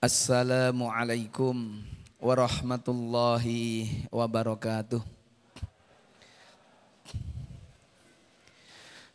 [0.00, 1.76] Assalamualaikum
[2.16, 5.04] warahmatullahi wabarakatuh.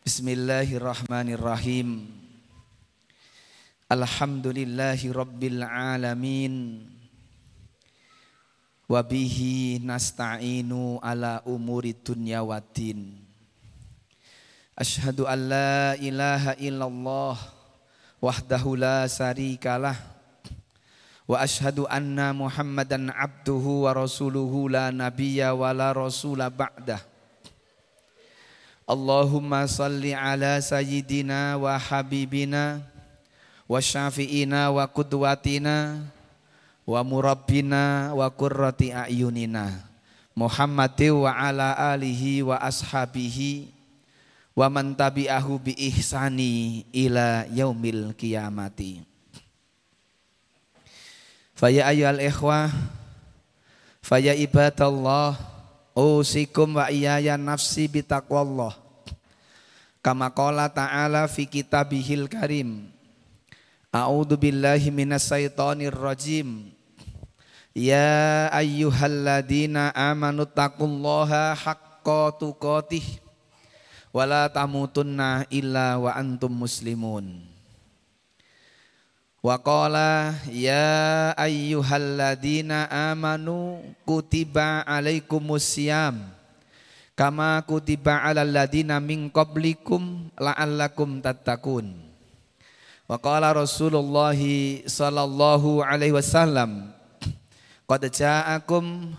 [0.05, 2.05] Bismillahirrahmanirrahim.
[3.89, 6.85] Alhamdulillahi rabbil alamin.
[8.85, 13.25] Wabihi nasta'inu ala umuri dunya waddin.
[14.77, 17.41] Ashhadu an la ilaha illallah
[18.21, 20.14] wahdahu la syarikalah
[21.25, 27.01] Wa ashadu anna Muhammadan abduhu wa rasuluhu la nabiyya wa la rasula ba'dah.
[28.85, 32.85] Allahumma salli ala sayyidina wa habibina
[33.65, 36.05] wa syafi'ina wa kudwatina
[36.85, 39.89] wa murabbina wa qurrati a'yunina
[40.37, 43.73] Muhammadin wa ala alihi wa ashabihi
[44.53, 49.01] wa man tabi'ahu bi ihsani ila yaumil qiyamati.
[51.55, 52.67] Faya ayyuhal ikhwah
[54.03, 55.39] Faya ibadallah
[55.95, 58.75] Usikum wa iyaya nafsi bitaqwallah.
[60.03, 62.91] Kama qala ta'ala fi kitabihil karim
[63.87, 66.67] A'udhu billahi minas syaitonir rajim.
[67.71, 73.23] Ya ayyuhalladina amanu taqullaha haqqa tuqatih
[74.11, 77.54] Wala tamutunna illa wa antum muslimun
[79.45, 86.17] Wa qala ya ayyuhalladzina amanu kutiba alaikumusiyam
[87.13, 91.93] kama kutiba alal ladzina min qablikum la'allakum tattaqun.
[93.05, 93.21] Wa
[93.53, 94.33] Rasulullah
[94.89, 96.89] sallallahu alaihi wasallam
[97.85, 99.13] qad ja'akum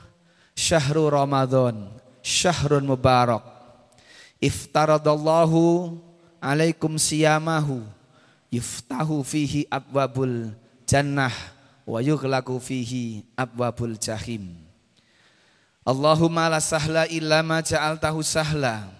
[0.58, 1.86] syahrul ramadan
[2.18, 3.46] syahrun mubarak
[4.42, 5.94] iftaradallahu
[6.42, 7.86] alaikum siyamahu
[8.50, 10.54] yuftahu fihi abwabul
[10.86, 11.32] jannah
[11.86, 14.54] wa yughlaqu fihi abwabul jahim.
[15.86, 18.90] Allahumma la sahla illa ma ja'altahu sahla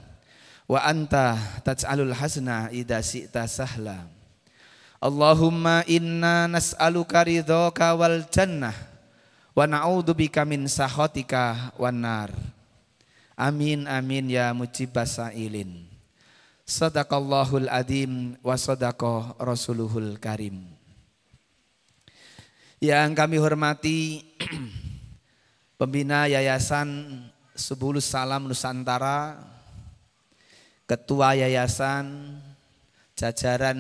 [0.71, 1.35] wa anta
[1.67, 4.07] taj'alul hasna idza syi'ta sahla.
[5.03, 8.75] Allahumma inna nas'aluka ridhaka wal jannah
[9.55, 12.31] wa na'udzubika min sahatika wan nar.
[13.37, 15.96] Amin amin ya mujibas sa'ilin
[16.67, 20.67] Sadaqallahul adim wa sadaqa rasuluhul karim.
[22.83, 24.27] Yang kami hormati
[25.79, 27.23] pembina Yayasan
[27.55, 29.39] Sebulus Salam Nusantara,
[30.91, 32.35] Ketua Yayasan,
[33.15, 33.79] jajaran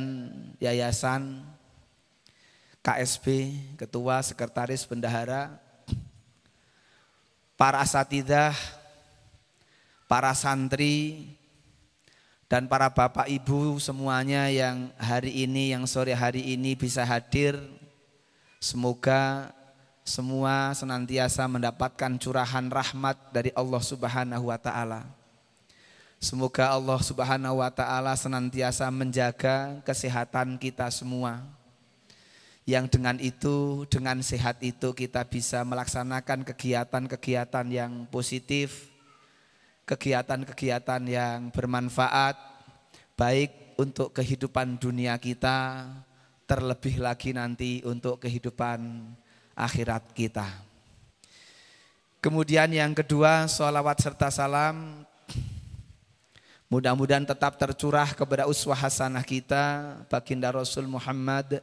[0.62, 1.42] Yayasan,
[2.86, 3.50] KSB,
[3.82, 5.58] Ketua Sekretaris Bendahara,
[7.58, 8.54] para asatidah,
[10.06, 11.34] para santri,
[12.46, 17.58] dan para bapak ibu semuanya yang hari ini, yang sore hari ini bisa hadir.
[18.62, 19.50] Semoga
[20.06, 25.02] semua senantiasa mendapatkan curahan rahmat dari Allah Subhanahu wa taala.
[26.22, 31.42] Semoga Allah Subhanahu wa taala senantiasa menjaga kesehatan kita semua.
[32.62, 38.95] Yang dengan itu, dengan sehat itu kita bisa melaksanakan kegiatan-kegiatan yang positif,
[39.86, 42.34] kegiatan-kegiatan yang bermanfaat
[43.14, 45.86] baik untuk kehidupan dunia kita
[46.44, 49.06] terlebih lagi nanti untuk kehidupan
[49.54, 50.46] akhirat kita.
[52.18, 55.06] Kemudian yang kedua, sholawat serta salam
[56.66, 61.62] mudah-mudahan tetap tercurah kepada uswah hasanah kita baginda Rasul Muhammad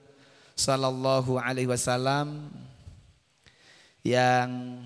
[0.56, 2.48] sallallahu alaihi wasallam
[4.00, 4.80] yang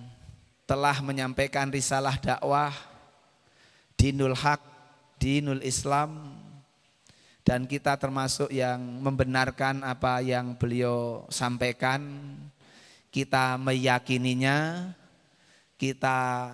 [0.65, 2.73] telah menyampaikan risalah dakwah
[3.97, 4.61] dinul hak,
[5.17, 6.37] dinul Islam.
[7.41, 12.03] Dan kita termasuk yang membenarkan apa yang beliau sampaikan,
[13.07, 14.91] kita meyakininya,
[15.79, 16.51] kita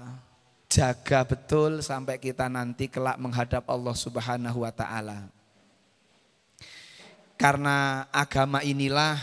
[0.69, 5.33] jaga betul sampai kita nanti kelak menghadap Allah Subhanahu wa taala.
[7.41, 9.17] Karena agama inilah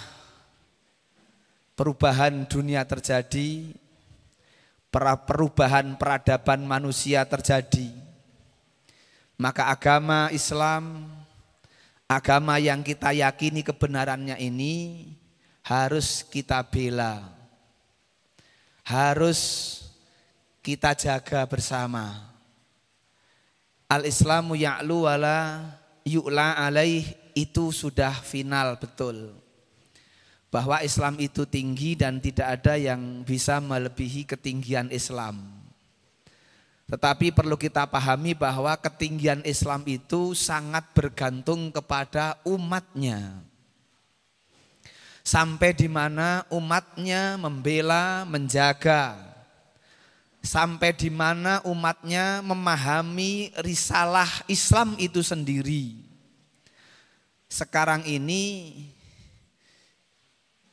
[1.79, 3.71] perubahan dunia terjadi,
[4.91, 8.00] perubahan peradaban manusia terjadi
[9.41, 11.09] maka agama Islam,
[12.05, 15.09] agama yang kita yakini kebenarannya ini
[15.65, 17.25] harus kita bela.
[18.85, 19.41] Harus
[20.61, 22.21] kita jaga bersama.
[23.89, 25.73] Al-Islamu ya'lu wala
[26.05, 29.33] yu'la alaih itu sudah final betul.
[30.53, 35.60] Bahwa Islam itu tinggi dan tidak ada yang bisa melebihi ketinggian Islam.
[36.91, 43.47] Tetapi perlu kita pahami bahwa ketinggian Islam itu sangat bergantung kepada umatnya.
[45.21, 49.15] sampai di mana umatnya membela, menjaga,
[50.43, 56.03] sampai di mana umatnya memahami risalah Islam itu sendiri.
[57.47, 58.75] Sekarang ini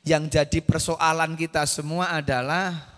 [0.08, 2.97] yang jadi persoalan kita semua adalah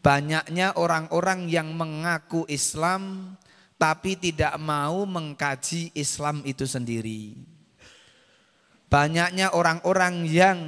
[0.00, 3.34] banyaknya orang-orang yang mengaku Islam
[3.80, 7.36] tapi tidak mau mengkaji Islam itu sendiri.
[8.90, 10.58] Banyaknya orang-orang yang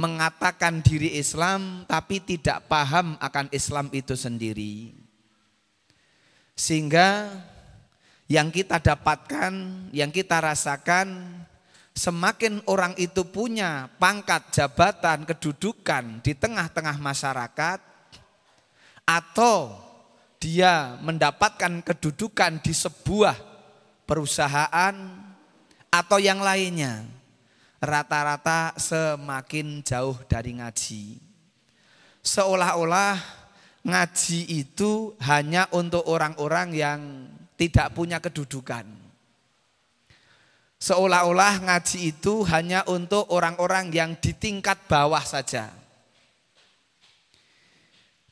[0.00, 4.96] mengatakan diri Islam tapi tidak paham akan Islam itu sendiri.
[6.56, 7.28] Sehingga
[8.30, 9.52] yang kita dapatkan,
[9.92, 11.36] yang kita rasakan
[11.92, 17.89] semakin orang itu punya pangkat, jabatan, kedudukan di tengah-tengah masyarakat
[19.04, 19.76] atau
[20.40, 23.36] dia mendapatkan kedudukan di sebuah
[24.08, 24.94] perusahaan
[25.92, 27.04] atau yang lainnya
[27.80, 31.18] rata-rata semakin jauh dari ngaji.
[32.20, 33.16] Seolah-olah
[33.80, 37.00] ngaji itu hanya untuk orang-orang yang
[37.56, 38.84] tidak punya kedudukan.
[40.80, 45.79] Seolah-olah ngaji itu hanya untuk orang-orang yang di tingkat bawah saja.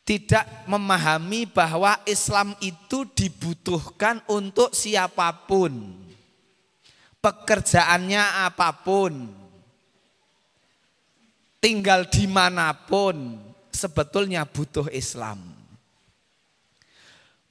[0.09, 5.93] Tidak memahami bahwa Islam itu dibutuhkan untuk siapa pun.
[7.21, 9.29] Pekerjaannya apa pun.
[11.61, 13.37] Tinggal di mana pun
[13.69, 15.45] sebetulnya butuh Islam.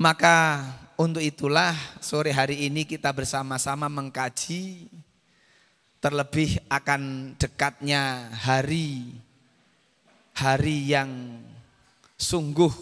[0.01, 0.65] Maka
[0.97, 4.89] untuk itulah sore hari ini kita bersama-sama mengkaji
[6.01, 9.13] terlebih akan dekatnya hari
[10.37, 11.09] hari yang
[12.17, 12.73] sungguh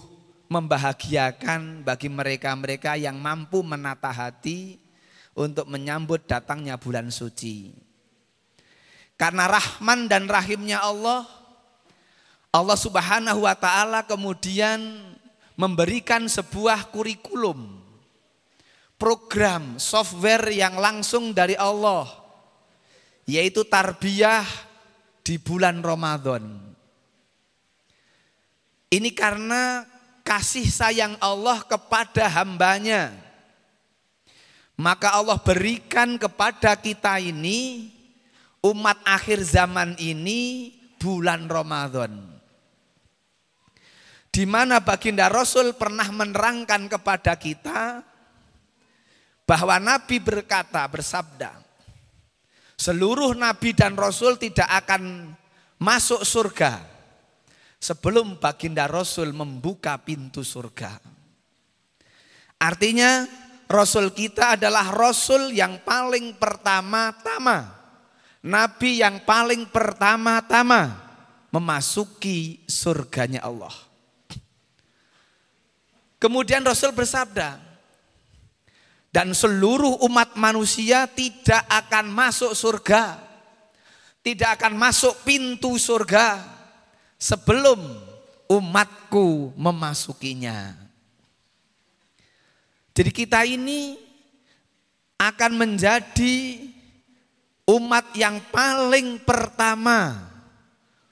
[0.47, 4.79] membahagiakan bagi mereka-mereka yang mampu menata hati
[5.35, 7.75] untuk menyambut datangnya bulan suci.
[9.15, 11.27] Karena rahman dan rahimnya Allah,
[12.51, 14.79] Allah subhanahu wa ta'ala kemudian
[15.55, 17.79] memberikan sebuah kurikulum
[18.95, 22.07] program software yang langsung dari Allah
[23.25, 24.45] yaitu tarbiyah
[25.25, 26.75] di bulan Ramadan.
[28.95, 29.83] Ini karena
[30.24, 33.12] kasih sayang Allah kepada hambanya.
[34.80, 37.92] Maka Allah berikan kepada kita ini
[38.63, 42.24] umat akhir zaman ini bulan Ramadan.
[44.31, 48.00] Di mana baginda Rasul pernah menerangkan kepada kita
[49.44, 51.51] bahwa Nabi berkata, bersabda,
[52.80, 55.36] seluruh Nabi dan Rasul tidak akan
[55.80, 56.94] masuk surga
[57.85, 60.97] sebelum baginda Rasul membuka pintu surga.
[62.57, 63.29] Artinya
[63.69, 67.77] Rasul kita adalah Rasul yang paling pertama-tama.
[68.41, 70.97] Nabi yang paling pertama-tama
[71.53, 73.73] memasuki surganya Allah.
[76.17, 77.61] Kemudian Rasul bersabda,
[79.13, 83.21] dan seluruh umat manusia tidak akan masuk surga.
[84.25, 86.54] Tidak akan masuk pintu surga
[87.15, 87.79] sebelum
[88.50, 90.75] umatku memasukinya.
[92.95, 94.00] Jadi kita ini
[95.19, 96.63] akan menjadi
[97.67, 100.31] umat yang paling pertama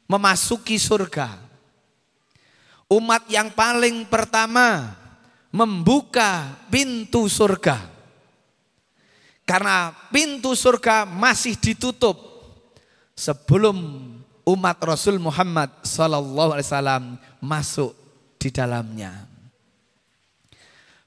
[0.07, 1.41] memasuki surga.
[2.87, 4.93] Umat yang paling pertama
[5.49, 7.89] membuka pintu surga.
[9.43, 12.15] Karena pintu surga masih ditutup
[13.11, 13.75] sebelum
[14.43, 17.03] umat Rasul Muhammad Sallallahu Alaihi Wasallam
[17.39, 17.95] masuk
[18.39, 19.27] di dalamnya.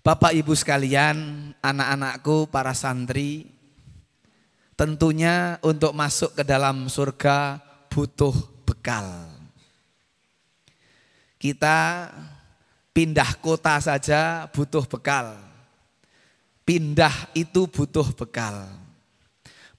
[0.00, 3.50] Bapak Ibu sekalian, anak-anakku, para santri,
[4.78, 7.58] tentunya untuk masuk ke dalam surga
[7.90, 9.26] butuh bekal.
[11.36, 12.08] Kita
[12.94, 15.36] pindah kota saja butuh bekal.
[16.62, 18.66] Pindah itu butuh bekal.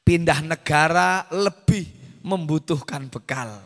[0.03, 1.96] Pindah negara lebih
[2.27, 3.63] membutuhkan bekal.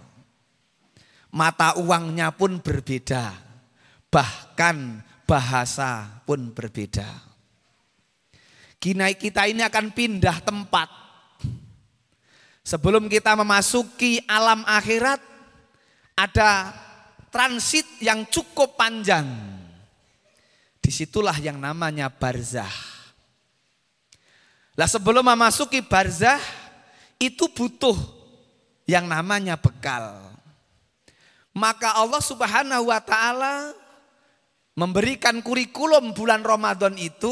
[1.34, 3.34] Mata uangnya pun berbeda.
[4.14, 7.08] Bahkan bahasa pun berbeda.
[8.78, 10.90] Kini kita ini akan pindah tempat.
[12.62, 15.18] Sebelum kita memasuki alam akhirat,
[16.14, 16.70] ada
[17.34, 19.26] transit yang cukup panjang.
[20.82, 22.70] Di situlah yang namanya barzah.
[24.76, 26.42] Lah sebelum memasuki barzah
[27.22, 28.21] itu butuh
[28.92, 30.20] yang namanya bekal.
[31.56, 33.72] Maka Allah Subhanahu wa taala
[34.76, 37.32] memberikan kurikulum bulan Ramadan itu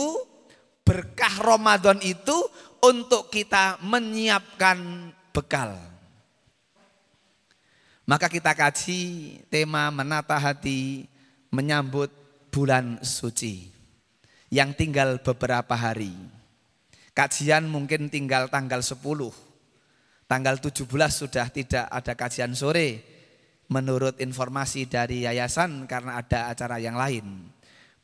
[0.87, 2.35] berkah Ramadan itu
[2.79, 5.75] untuk kita menyiapkan bekal.
[8.07, 9.01] Maka kita kaji
[9.51, 11.05] tema menata hati
[11.51, 12.09] menyambut
[12.49, 13.69] bulan suci
[14.49, 16.15] yang tinggal beberapa hari.
[17.13, 19.48] Kajian mungkin tinggal tanggal 10.
[20.29, 23.01] Tanggal 17 sudah tidak ada kajian sore
[23.73, 27.49] menurut informasi dari yayasan karena ada acara yang lain.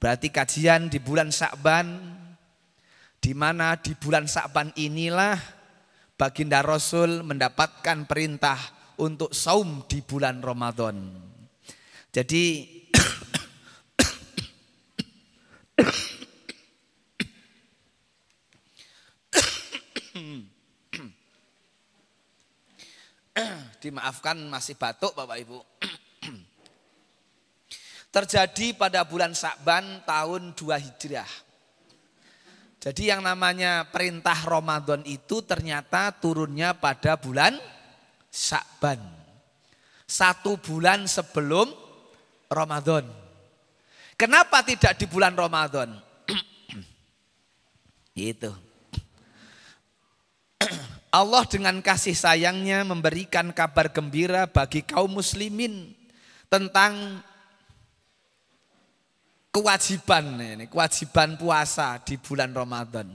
[0.02, 1.86] Berarti kajian di bulan Sa'ban
[3.22, 5.38] di mana di bulan Sa'ban inilah
[6.18, 8.58] baginda Rasul mendapatkan perintah
[8.98, 10.98] untuk saum di bulan Ramadan.
[12.10, 12.66] Jadi
[23.80, 25.60] dimaafkan masih batuk Bapak Ibu.
[28.16, 31.46] Terjadi pada bulan Sa'ban tahun 2 Hijriah.
[32.86, 37.58] Jadi yang namanya perintah Ramadan itu ternyata turunnya pada bulan
[38.30, 39.02] Syakban.
[40.06, 41.66] Satu bulan sebelum
[42.46, 43.10] Ramadan.
[44.16, 45.98] Kenapa tidak di bulan Ramadan?
[48.16, 48.54] Itu.
[51.16, 55.96] Allah dengan kasih sayangnya memberikan kabar gembira bagi kaum muslimin
[56.52, 57.24] tentang
[59.48, 63.08] kewajiban ini, kewajiban puasa di bulan Ramadan.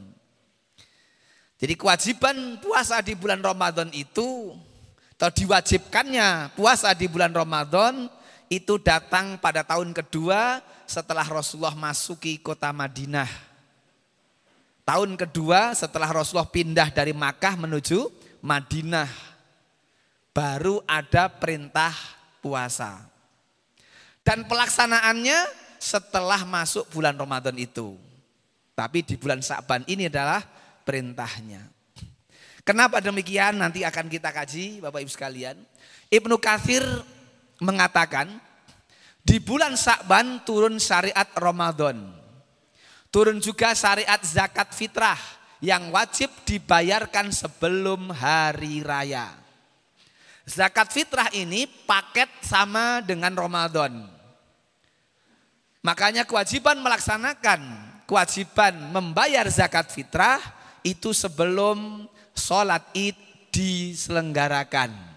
[1.60, 4.56] Jadi kewajiban puasa di bulan Ramadan itu
[5.20, 8.08] atau diwajibkannya puasa di bulan Ramadan
[8.48, 13.49] itu datang pada tahun kedua setelah Rasulullah masuki kota Madinah.
[14.90, 18.10] Tahun kedua setelah Rasulullah pindah dari Makkah menuju
[18.42, 19.06] Madinah.
[20.34, 21.94] Baru ada perintah
[22.42, 22.98] puasa.
[24.26, 25.46] Dan pelaksanaannya
[25.78, 27.94] setelah masuk bulan Ramadan itu.
[28.74, 30.42] Tapi di bulan Sa'ban ini adalah
[30.82, 31.70] perintahnya.
[32.66, 35.54] Kenapa demikian nanti akan kita kaji Bapak Ibu sekalian.
[36.10, 36.82] Ibnu Kathir
[37.62, 38.26] mengatakan
[39.22, 42.19] di bulan Sa'ban turun syariat Ramadan.
[43.10, 45.18] Turun juga syariat zakat fitrah
[45.58, 49.34] yang wajib dibayarkan sebelum hari raya.
[50.46, 54.06] Zakat fitrah ini paket sama dengan Ramadan.
[55.82, 57.60] Makanya kewajiban melaksanakan,
[58.06, 60.38] kewajiban membayar zakat fitrah
[60.86, 65.09] itu sebelum sholat id diselenggarakan.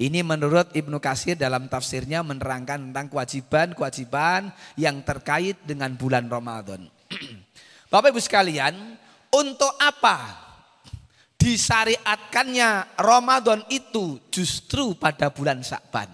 [0.00, 4.48] Ini menurut Ibnu Kasir dalam tafsirnya menerangkan tentang kewajiban-kewajiban
[4.80, 6.88] yang terkait dengan bulan Ramadan.
[7.92, 8.96] Bapak Ibu sekalian,
[9.28, 10.40] untuk apa
[11.36, 16.08] disyariatkannya Ramadan itu justru pada bulan Syakban?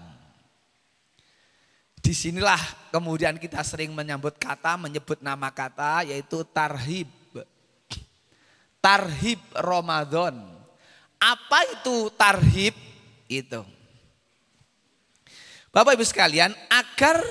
[2.03, 7.07] Di sinilah kemudian kita sering menyambut kata, menyebut nama kata yaitu tarhib
[8.83, 10.35] tarhib Ramadan.
[11.19, 12.75] Apa itu tarhib?
[13.27, 13.76] Itu.
[15.71, 17.21] Bapak Ibu sekalian, agar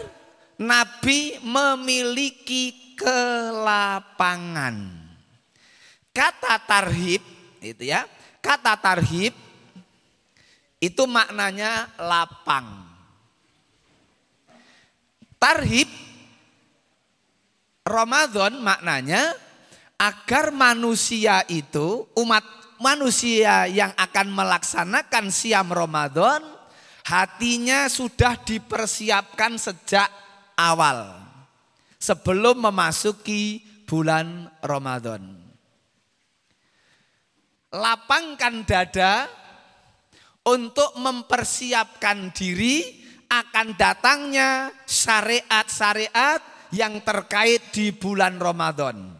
[0.57, 4.76] Nabi memiliki kelapangan.
[6.16, 7.21] Kata tarhib
[7.61, 8.09] itu ya,
[8.40, 9.37] kata tarhib
[10.81, 12.88] itu maknanya lapang.
[15.37, 15.88] Tarhib
[17.85, 19.37] Ramadan maknanya
[20.00, 22.43] agar manusia itu umat
[22.81, 26.56] manusia yang akan melaksanakan siam Ramadan
[27.07, 30.11] hatinya sudah dipersiapkan sejak
[30.59, 31.15] awal
[32.03, 35.23] sebelum memasuki bulan Ramadan.
[37.71, 39.31] Lapangkan dada
[40.43, 42.83] untuk mempersiapkan diri
[43.31, 46.43] akan datangnya syariat-syariat
[46.75, 49.15] yang terkait di bulan Ramadan.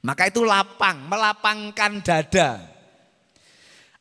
[0.00, 2.50] Maka itu lapang, melapangkan dada.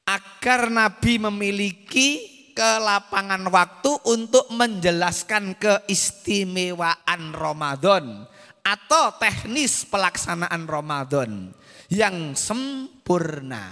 [0.08, 8.28] Agar Nabi memiliki kelapangan waktu untuk menjelaskan keistimewaan Ramadan
[8.60, 11.56] atau teknis pelaksanaan Ramadan
[11.88, 13.72] yang sempurna.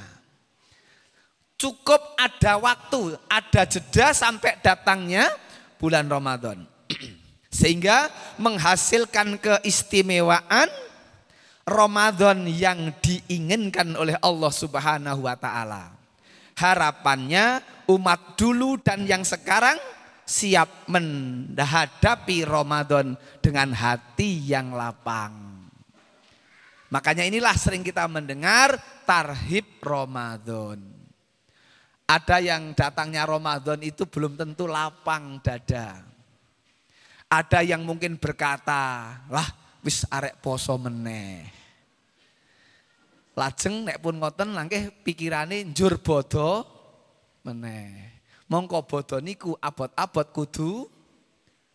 [1.59, 5.35] Cukup ada waktu, ada jeda sampai datangnya
[5.75, 6.63] bulan Ramadan.
[7.59, 8.07] Sehingga
[8.39, 10.71] menghasilkan keistimewaan
[11.67, 15.91] Ramadan yang diinginkan oleh Allah Subhanahu wa taala.
[16.55, 19.79] Harapannya umat dulu dan yang sekarang
[20.27, 25.31] siap menghadapi Ramadan dengan hati yang lapang.
[26.91, 28.75] Makanya inilah sering kita mendengar
[29.07, 30.83] tarhib Ramadan.
[32.07, 35.99] Ada yang datangnya Ramadan itu belum tentu lapang dada.
[37.27, 39.47] Ada yang mungkin berkata, lah
[39.83, 41.43] wis arek poso meneh.
[43.35, 46.76] Lajeng nek pun ngoten langkeh pikirane njur bodo
[47.47, 48.19] meneh.
[48.51, 50.87] Mongko bodo niku abot-abot kudu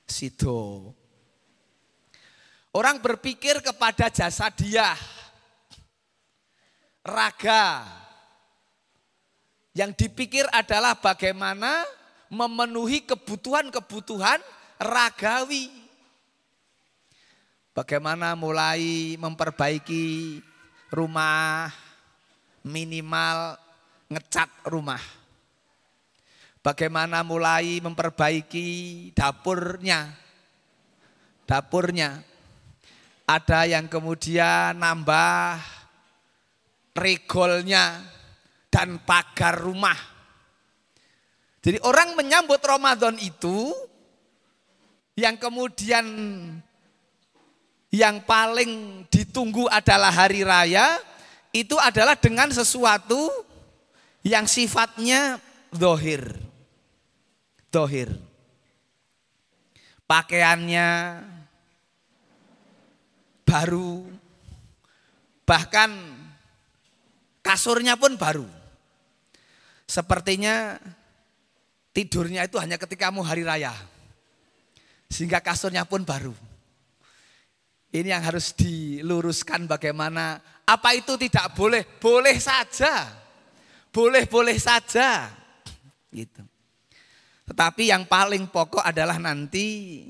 [0.05, 0.93] sido.
[2.73, 4.97] Orang berpikir kepada jasa dia,
[7.05, 7.85] raga.
[9.77, 11.85] Yang dipikir adalah bagaimana
[12.33, 14.41] memenuhi kebutuhan-kebutuhan
[14.81, 15.69] ragawi.
[17.73, 20.41] Bagaimana mulai memperbaiki
[20.93, 21.73] rumah,
[22.65, 23.61] minimal
[24.09, 25.22] ngecat rumah.
[26.63, 30.15] Bagaimana mulai memperbaiki dapurnya.
[31.43, 32.23] Dapurnya.
[33.27, 35.59] Ada yang kemudian nambah
[36.95, 37.99] regolnya
[38.71, 39.99] dan pagar rumah.
[41.63, 43.75] Jadi orang menyambut Ramadan itu
[45.19, 46.07] yang kemudian
[47.93, 50.97] yang paling ditunggu adalah hari raya
[51.53, 53.29] itu adalah dengan sesuatu
[54.25, 55.37] yang sifatnya
[55.69, 56.52] dohir.
[57.73, 58.13] Dohir.
[60.05, 60.89] Pakaiannya
[63.49, 64.05] baru.
[65.49, 65.91] Bahkan
[67.41, 68.45] kasurnya pun baru.
[69.89, 70.77] Sepertinya
[71.97, 73.73] tidurnya itu hanya ketika mau hari raya.
[75.09, 76.37] Sehingga kasurnya pun baru.
[77.93, 81.85] Ini yang harus diluruskan bagaimana apa itu tidak boleh?
[82.01, 83.09] Boleh saja.
[83.93, 85.29] Boleh-boleh saja.
[86.09, 86.52] Gitu.
[87.53, 90.09] Tetapi yang paling pokok adalah nanti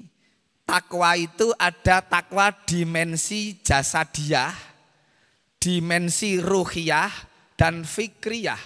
[0.62, 4.54] takwa itu ada takwa dimensi jasadiah,
[5.58, 7.10] dimensi ruhiyah
[7.58, 8.62] dan fikriyah.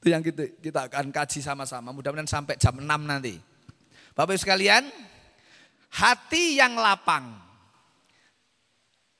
[0.00, 1.92] Itu yang kita, kita akan kaji sama-sama.
[1.92, 3.36] Mudah-mudahan sampai jam 6 nanti.
[4.16, 4.88] Bapak Ibu sekalian,
[5.92, 7.46] hati yang lapang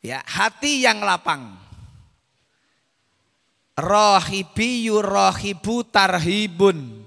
[0.07, 1.59] Ya, hati yang lapang.
[3.75, 7.03] Rohibi yurohibu tarhibun.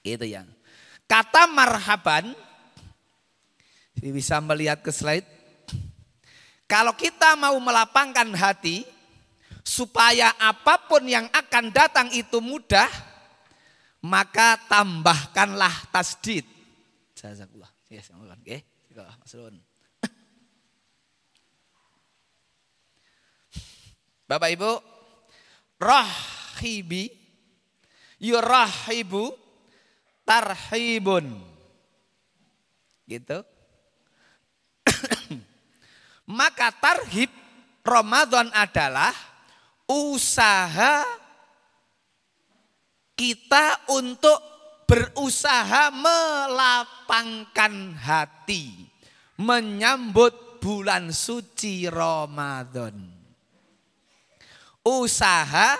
[0.00, 0.48] Itu yang.
[1.04, 2.32] Kata marhaban,
[3.98, 5.26] bisa melihat ke slide.
[6.70, 8.86] Kalau kita mau melapangkan hati,
[9.66, 12.88] supaya apa pun yang akan datang itu mudah,
[14.00, 16.48] maka tambahkanlah tasdid.
[17.12, 17.68] Jazakallah.
[17.90, 18.62] Yes, oke.
[18.94, 19.34] Mas
[24.30, 24.78] Bapak Ibu,
[25.78, 27.10] rahibi
[28.22, 29.34] yurahibu
[30.30, 31.26] tarhibun.
[33.10, 33.38] Gitu.
[36.38, 37.34] Maka tarhib
[37.82, 39.10] Ramadan adalah
[39.90, 41.02] usaha
[43.18, 44.38] kita untuk
[44.86, 48.86] berusaha melapangkan hati
[49.42, 52.94] menyambut bulan suci Ramadan
[54.86, 55.74] usaha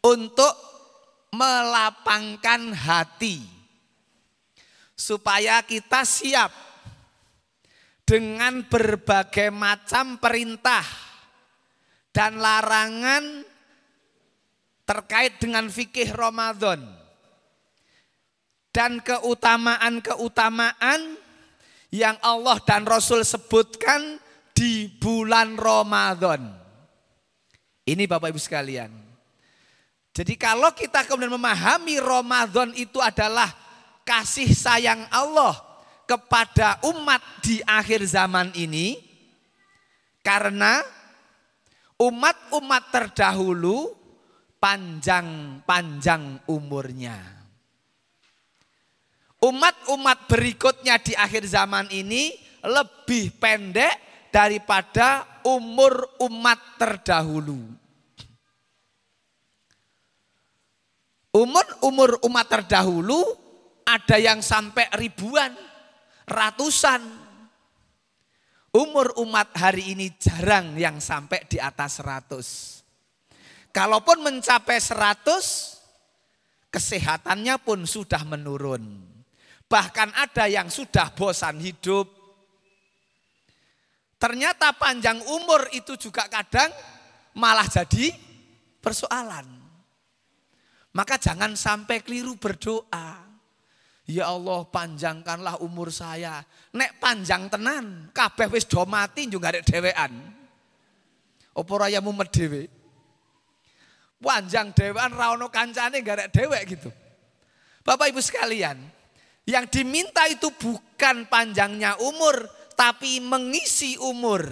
[0.00, 0.69] untuk
[1.30, 3.46] melapangkan hati
[4.98, 6.50] supaya kita siap
[8.04, 10.82] dengan berbagai macam perintah
[12.10, 13.46] dan larangan
[14.82, 16.82] terkait dengan fikih Ramadan
[18.74, 21.14] dan keutamaan-keutamaan
[21.90, 24.18] yang Allah dan Rasul sebutkan
[24.54, 26.50] di bulan Ramadan.
[27.86, 28.99] Ini Bapak Ibu sekalian.
[30.20, 33.48] Jadi kalau kita kemudian memahami Ramadan itu adalah
[34.04, 35.56] kasih sayang Allah
[36.04, 39.00] kepada umat di akhir zaman ini
[40.20, 40.84] karena
[41.96, 43.96] umat-umat terdahulu
[44.60, 47.16] panjang-panjang umurnya.
[49.40, 57.79] Umat-umat berikutnya di akhir zaman ini lebih pendek daripada umur umat terdahulu.
[61.40, 63.24] Umur-umur umat terdahulu
[63.88, 65.56] ada yang sampai ribuan,
[66.28, 67.00] ratusan.
[68.76, 72.48] Umur umat hari ini jarang yang sampai di atas seratus.
[73.72, 75.78] Kalaupun mencapai seratus,
[76.68, 78.84] kesehatannya pun sudah menurun.
[79.64, 82.04] Bahkan ada yang sudah bosan hidup.
[84.20, 86.68] Ternyata panjang umur itu juga kadang
[87.32, 88.12] malah jadi
[88.84, 89.59] persoalan.
[90.90, 93.30] Maka jangan sampai keliru berdoa.
[94.10, 96.42] Ya Allah panjangkanlah umur saya.
[96.74, 100.10] Nek panjang tenan, kabeh wis do mati juga ada dewean.
[101.54, 102.66] Apa raya mumet dhewe?
[104.18, 106.90] Panjang dewean ra ono kancane gak ada dewek gitu.
[107.86, 108.76] Bapak Ibu sekalian,
[109.48, 114.44] yang diminta itu bukan panjangnya umur, tapi mengisi umur.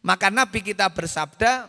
[0.00, 1.68] Maka Nabi kita bersabda,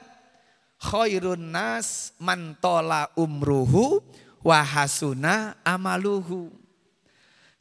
[0.81, 4.01] khairun nas man tola umruhu
[4.41, 6.49] wahasuna amaluhu.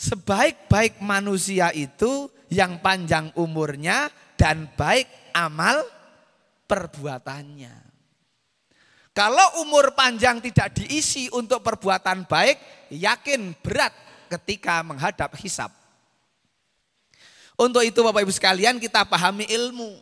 [0.00, 4.08] Sebaik-baik manusia itu yang panjang umurnya
[4.40, 5.04] dan baik
[5.36, 5.84] amal
[6.64, 7.92] perbuatannya.
[9.12, 13.92] Kalau umur panjang tidak diisi untuk perbuatan baik, yakin berat
[14.32, 15.68] ketika menghadap hisap.
[17.60, 20.00] Untuk itu Bapak Ibu sekalian kita pahami ilmu.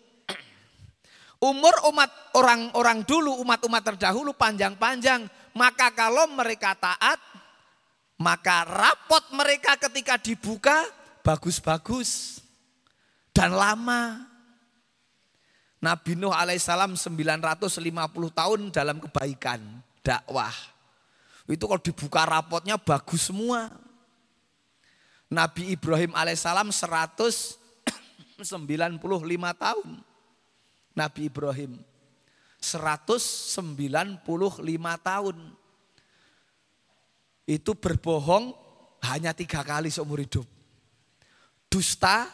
[1.38, 5.22] Umur umat orang-orang dulu, umat-umat terdahulu panjang-panjang.
[5.54, 7.22] Maka kalau mereka taat,
[8.18, 10.82] maka rapot mereka ketika dibuka
[11.22, 12.42] bagus-bagus
[13.30, 14.26] dan lama.
[15.78, 17.70] Nabi Nuh alaihissalam 950
[18.34, 19.62] tahun dalam kebaikan
[20.02, 20.50] dakwah.
[21.46, 23.70] Itu kalau dibuka rapotnya bagus semua.
[25.30, 28.42] Nabi Ibrahim alaihissalam 195
[29.54, 29.88] tahun.
[30.98, 31.78] Nabi Ibrahim
[32.58, 34.26] 195
[34.98, 35.36] tahun.
[37.48, 38.52] Itu berbohong
[39.06, 40.44] hanya tiga kali seumur hidup.
[41.70, 42.26] Dusta,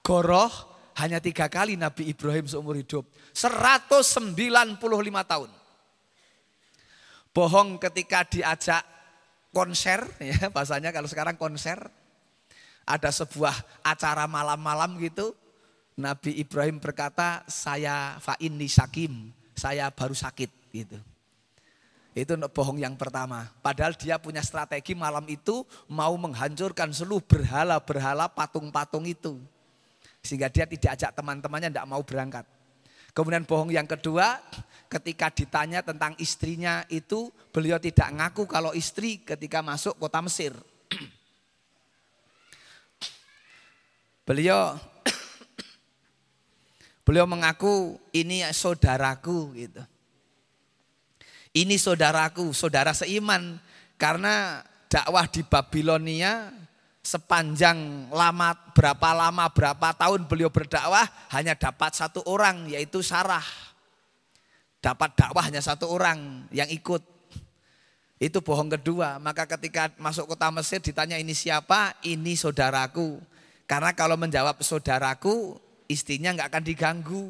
[0.00, 0.48] goroh,
[0.96, 3.04] hanya tiga kali Nabi Ibrahim seumur hidup.
[3.34, 4.80] 195
[5.26, 5.50] tahun.
[7.36, 8.80] Bohong ketika diajak
[9.52, 11.76] konser, ya bahasanya kalau sekarang konser.
[12.86, 15.34] Ada sebuah acara malam-malam gitu.
[15.96, 21.00] Nabi Ibrahim berkata, saya fa'inni sakim, saya baru sakit gitu.
[22.16, 23.48] Itu bohong yang pertama.
[23.60, 29.36] Padahal dia punya strategi malam itu mau menghancurkan seluruh berhala-berhala patung-patung itu.
[30.24, 32.44] Sehingga dia tidak ajak teman-temannya tidak mau berangkat.
[33.16, 34.40] Kemudian bohong yang kedua,
[34.92, 40.52] ketika ditanya tentang istrinya itu, beliau tidak ngaku kalau istri ketika masuk kota Mesir.
[44.28, 44.76] Beliau
[47.06, 49.82] beliau mengaku ini saudaraku gitu.
[51.54, 53.62] Ini saudaraku, saudara seiman
[53.96, 56.50] karena dakwah di Babilonia
[57.00, 63.46] sepanjang lama berapa lama berapa tahun beliau berdakwah hanya dapat satu orang yaitu Sarah.
[64.82, 67.00] Dapat dakwah hanya satu orang yang ikut.
[68.20, 69.16] Itu bohong kedua.
[69.22, 71.96] Maka ketika masuk kota Mesir ditanya ini siapa?
[72.04, 73.20] Ini saudaraku.
[73.66, 77.26] Karena kalau menjawab saudaraku, istrinya nggak akan diganggu.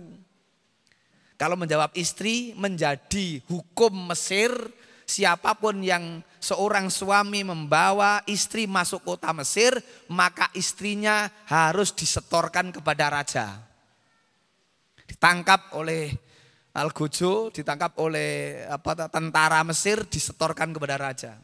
[1.37, 4.53] Kalau menjawab istri menjadi hukum Mesir,
[5.05, 9.77] siapa pun yang seorang suami membawa istri masuk kota Mesir,
[10.09, 13.61] maka istrinya harus disetorkan kepada raja.
[15.05, 16.11] Ditangkap oleh
[16.77, 21.37] Al-Gojo, ditangkap oleh apa, tentara Mesir, disetorkan kepada raja.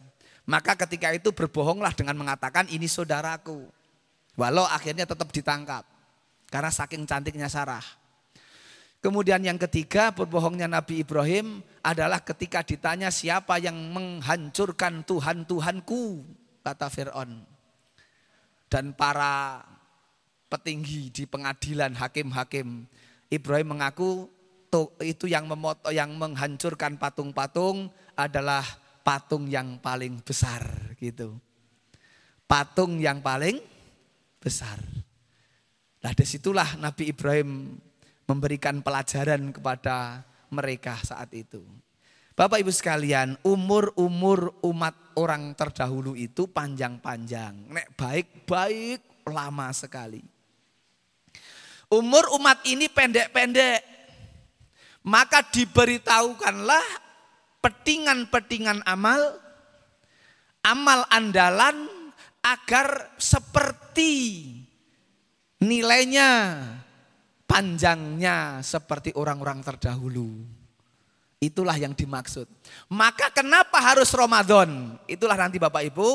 [0.49, 3.63] Maka ketika itu berbohonglah dengan mengatakan ini saudaraku.
[4.41, 5.92] Walau akhirnya tetap ditangkap.
[6.53, 7.81] Karena saking cantiknya Sarah.
[9.01, 16.23] Kemudian yang ketiga berbohongnya Nabi Ibrahim adalah ketika ditanya siapa yang menghancurkan Tuhan-Tuhanku.
[16.63, 17.43] Kata Fir'aun.
[18.69, 19.65] Dan para
[20.53, 22.85] petinggi di pengadilan hakim-hakim.
[23.33, 24.29] Ibrahim mengaku
[25.01, 28.65] itu yang memoto, yang menghancurkan patung-patung adalah
[29.03, 31.37] patung yang paling besar gitu.
[32.47, 33.59] Patung yang paling
[34.39, 34.79] besar.
[36.03, 37.79] Nah di situlah Nabi Ibrahim
[38.27, 41.63] memberikan pelajaran kepada mereka saat itu.
[42.33, 47.71] Bapak ibu sekalian, umur-umur umat orang terdahulu itu panjang-panjang.
[47.71, 50.25] Nek baik-baik lama sekali.
[51.93, 53.85] Umur umat ini pendek-pendek.
[55.03, 56.87] Maka diberitahukanlah
[57.61, 59.19] petingan-petingan amal,
[60.65, 61.91] amal andalan
[62.41, 64.47] agar seperti
[65.63, 66.59] nilainya
[67.47, 70.43] panjangnya seperti orang-orang terdahulu.
[71.43, 72.47] Itulah yang dimaksud.
[72.91, 74.95] Maka kenapa harus Ramadan?
[75.11, 76.11] Itulah nanti Bapak Ibu.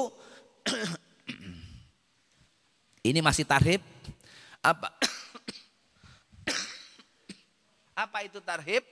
[3.12, 3.84] Ini masih tarhib.
[4.64, 4.88] Apa?
[8.08, 8.88] Apa itu tarhib?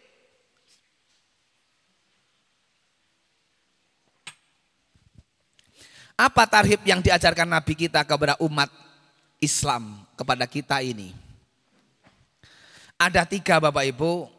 [6.15, 8.72] Apa tarhib yang diajarkan Nabi kita kepada umat
[9.41, 11.12] Islam, kepada kita ini?
[12.95, 14.32] Ada tiga Bapak Ibu,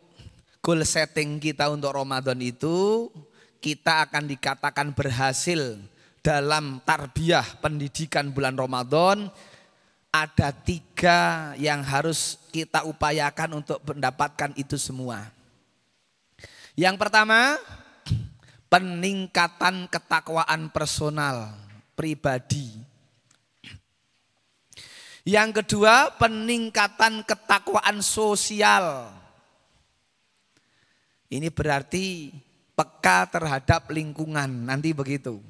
[0.65, 3.11] goal setting kita untuk Ramadan itu,
[3.61, 5.77] kita akan dikatakan berhasil
[6.25, 9.29] dalam tarbiyah pendidikan bulan Ramadan,
[10.15, 15.29] ada tiga yang harus kita upayakan untuk mendapatkan itu semua.
[16.73, 17.61] Yang pertama,
[18.73, 21.53] peningkatan ketakwaan personal
[21.99, 22.86] pribadi.
[25.27, 29.11] Yang kedua, peningkatan ketakwaan sosial.
[31.27, 32.31] Ini berarti
[32.79, 35.43] peka terhadap lingkungan, nanti begitu.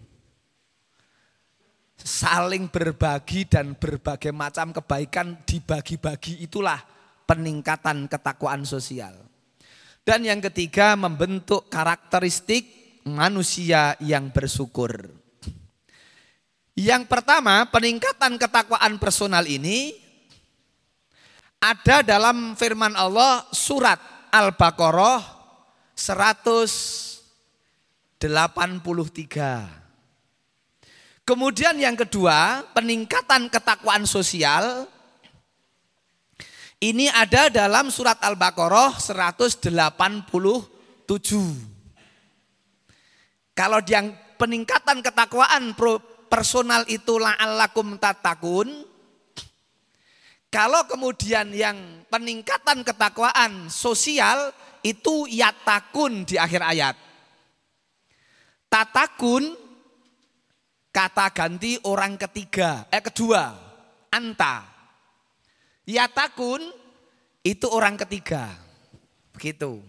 [1.97, 6.79] saling berbagi dan berbagai macam kebaikan dibagi-bagi itulah
[7.25, 9.17] peningkatan ketakwaan sosial.
[10.07, 12.69] Dan yang ketiga membentuk karakteristik
[13.09, 15.26] manusia yang bersyukur.
[16.77, 19.97] Yang pertama, peningkatan ketakwaan personal ini
[21.57, 23.97] ada dalam firman Allah surat
[24.29, 25.25] Al-Baqarah
[25.97, 28.21] 183.
[31.25, 34.85] Kemudian yang kedua, peningkatan ketakwaan sosial
[36.77, 39.65] ini ada dalam surat Al-Baqarah 187.
[43.57, 45.73] Kalau yang peningkatan ketakwaan
[46.37, 48.69] personal itu la'allakum tatakun.
[50.53, 54.53] Kalau kemudian yang peningkatan ketakwaan sosial
[54.85, 56.97] itu yatakun di akhir ayat.
[58.69, 59.57] Tatakun
[60.93, 63.57] kata ganti orang ketiga, eh kedua,
[64.13, 64.69] anta.
[65.89, 66.61] Yatakun
[67.41, 68.53] itu orang ketiga.
[69.33, 69.81] Begitu.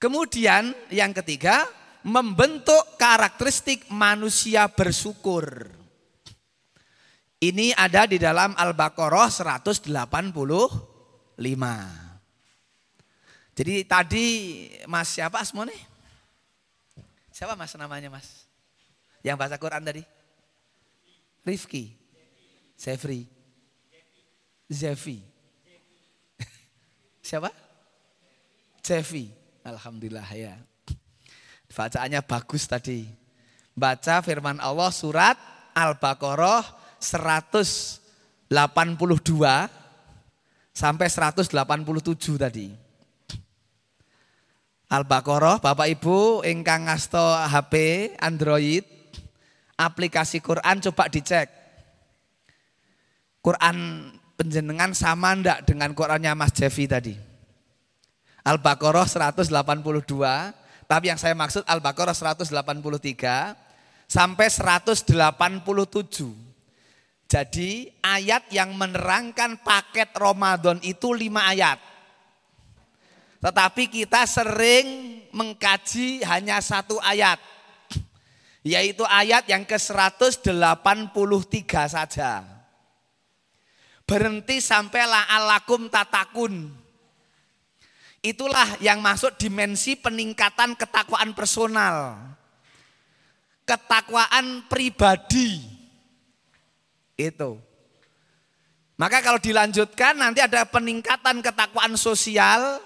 [0.00, 1.68] Kemudian yang ketiga,
[2.02, 5.70] membentuk karakteristik manusia bersyukur.
[7.42, 9.90] Ini ada di dalam Al-Baqarah 185.
[13.52, 14.26] Jadi tadi
[14.86, 15.74] Mas siapa asmone?
[17.34, 18.46] Siapa Mas namanya Mas?
[19.26, 20.02] Yang baca Quran tadi?
[21.42, 21.98] Rifki.
[22.78, 23.26] Zefri.
[24.70, 25.18] Zefi.
[27.28, 27.50] Siapa?
[28.82, 29.30] Zefi.
[29.62, 30.58] Alhamdulillah ya.
[31.72, 33.08] Bacaannya bagus tadi.
[33.72, 35.40] Baca firman Allah surat
[35.72, 36.62] Al-Baqarah
[37.00, 38.52] 182
[40.70, 42.68] sampai 187 tadi.
[44.92, 47.72] Al-Baqarah Bapak Ibu ingkang ngasto HP
[48.20, 48.84] Android
[49.80, 51.48] aplikasi Quran coba dicek.
[53.40, 53.76] Quran
[54.36, 57.16] penjenengan sama ndak dengan Qurannya Mas Jevi tadi?
[58.44, 60.61] Al-Baqarah 182
[60.92, 62.52] tapi yang saya maksud Al-Baqarah 183
[64.04, 65.08] sampai 187.
[67.24, 71.80] Jadi ayat yang menerangkan paket Ramadan itu lima ayat.
[73.40, 77.40] Tetapi kita sering mengkaji hanya satu ayat.
[78.60, 82.44] Yaitu ayat yang ke-183 saja.
[84.04, 86.81] Berhenti sampai la'alakum tatakun.
[88.22, 92.14] Itulah yang masuk dimensi peningkatan ketakwaan personal.
[93.66, 95.58] Ketakwaan pribadi.
[97.18, 97.58] Itu.
[98.94, 102.78] Maka kalau dilanjutkan nanti ada peningkatan ketakwaan sosial,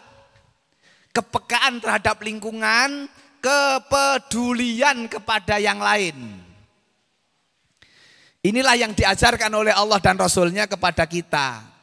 [1.13, 3.05] kepekaan terhadap lingkungan,
[3.45, 6.17] kepedulian kepada yang lain.
[8.41, 11.76] Inilah yang diajarkan oleh Allah dan Rasulnya kepada kita.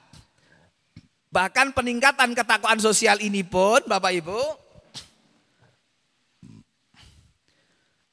[1.33, 4.37] Bahkan peningkatan ketakwaan sosial ini pun Bapak Ibu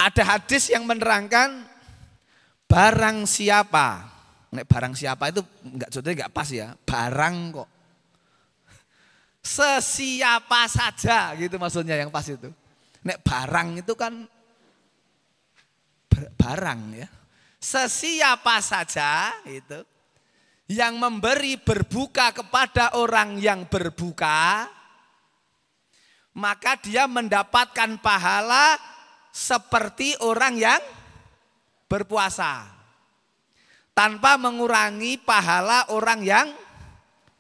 [0.01, 1.69] ada hadis yang menerangkan
[2.65, 4.09] barang siapa.
[4.57, 7.69] Nek barang siapa itu enggak sebetulnya enggak pas ya, barang kok.
[9.45, 12.49] Sesiapa saja gitu maksudnya yang pas itu.
[13.05, 14.25] Nek barang itu kan
[16.41, 17.09] barang ya.
[17.61, 19.85] Sesiapa saja itu
[20.71, 24.71] yang memberi berbuka kepada orang yang berbuka,
[26.39, 28.79] maka dia mendapatkan pahala
[29.35, 30.83] seperti orang yang
[31.91, 32.71] berpuasa.
[33.91, 36.47] Tanpa mengurangi pahala orang yang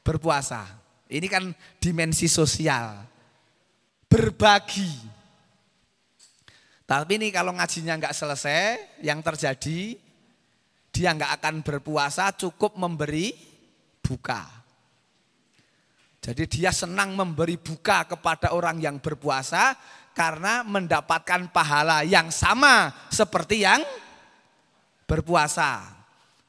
[0.02, 0.66] berpuasa.
[1.06, 3.06] Ini kan dimensi sosial.
[4.10, 4.90] Berbagi.
[6.82, 10.10] Tapi ini kalau ngajinya nggak selesai, yang terjadi
[11.00, 13.32] dia nggak akan berpuasa cukup memberi
[14.04, 14.44] buka.
[16.20, 19.72] Jadi dia senang memberi buka kepada orang yang berpuasa
[20.12, 23.80] karena mendapatkan pahala yang sama seperti yang
[25.08, 25.88] berpuasa.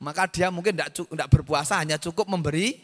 [0.03, 2.75] Maka dia mungkin tidak berpuasa hanya cukup memberi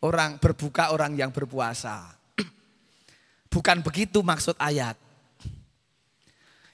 [0.00, 2.16] orang berbuka orang yang berpuasa.
[3.52, 4.96] Bukan begitu maksud ayat.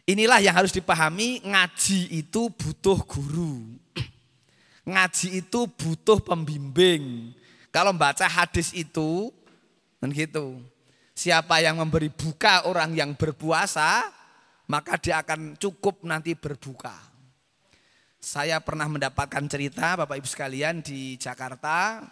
[0.06, 3.85] Inilah yang harus dipahami ngaji itu butuh guru.
[4.86, 7.34] Ngaji itu butuh pembimbing.
[7.74, 9.34] Kalau baca hadis itu,
[9.98, 10.62] kan gitu.
[11.16, 14.06] Siapa yang memberi buka orang yang berpuasa,
[14.70, 16.94] maka dia akan cukup nanti berbuka.
[18.22, 22.02] Saya pernah mendapatkan cerita Bapak Ibu sekalian di Jakarta,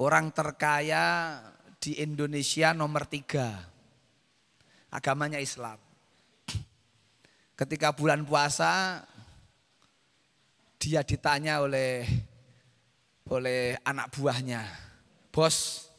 [0.00, 1.40] orang terkaya
[1.76, 3.68] di Indonesia nomor tiga,
[4.88, 5.76] agamanya Islam.
[7.58, 9.02] Ketika bulan puasa,
[10.78, 12.06] dia ditanya oleh
[13.28, 14.62] oleh anak buahnya,
[15.34, 15.90] "Bos,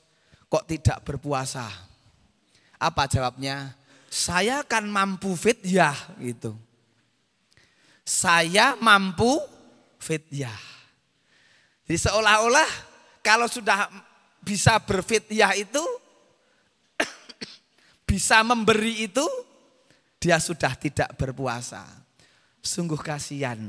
[0.48, 1.68] kok tidak berpuasa?"
[2.80, 3.76] Apa jawabnya?
[4.08, 6.56] "Saya kan mampu fit ya." gitu.
[8.08, 9.38] Saya mampu
[10.02, 10.56] fit ya.
[11.86, 12.70] Jadi seolah-olah
[13.22, 13.86] kalau sudah
[14.42, 15.84] bisa berfityah itu
[18.10, 19.28] bisa memberi itu
[20.18, 21.86] dia sudah tidak berpuasa.
[22.65, 23.60] Sungguh kasihan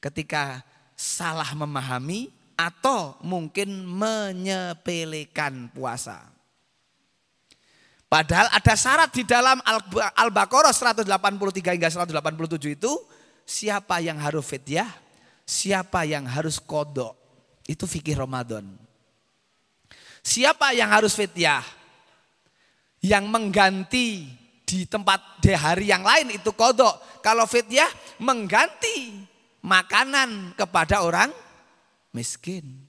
[0.00, 0.64] ketika
[0.96, 6.24] salah memahami atau mungkin menyepelekan puasa.
[8.06, 9.60] Padahal ada syarat di dalam
[10.16, 12.92] Al-Baqarah 183 hingga 187 itu
[13.44, 14.88] siapa yang harus fidyah,
[15.44, 17.12] siapa yang harus kodok.
[17.66, 18.64] Itu fikih Ramadan.
[20.22, 21.66] Siapa yang harus fidyah?
[23.02, 24.30] Yang mengganti
[24.66, 27.22] di tempat di hari yang lain itu kodok.
[27.26, 27.90] Kalau fidyah
[28.22, 29.26] mengganti
[29.66, 31.34] makanan kepada orang
[32.14, 32.86] miskin.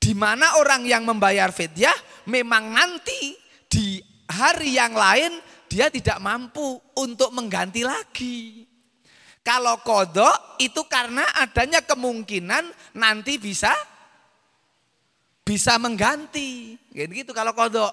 [0.00, 1.94] Di mana orang yang membayar fidyah
[2.28, 3.36] memang nanti
[3.68, 8.64] di hari yang lain dia tidak mampu untuk mengganti lagi.
[9.44, 13.72] Kalau kodok itu karena adanya kemungkinan nanti bisa
[15.44, 16.80] bisa mengganti.
[16.88, 17.92] Gitu kalau kodok.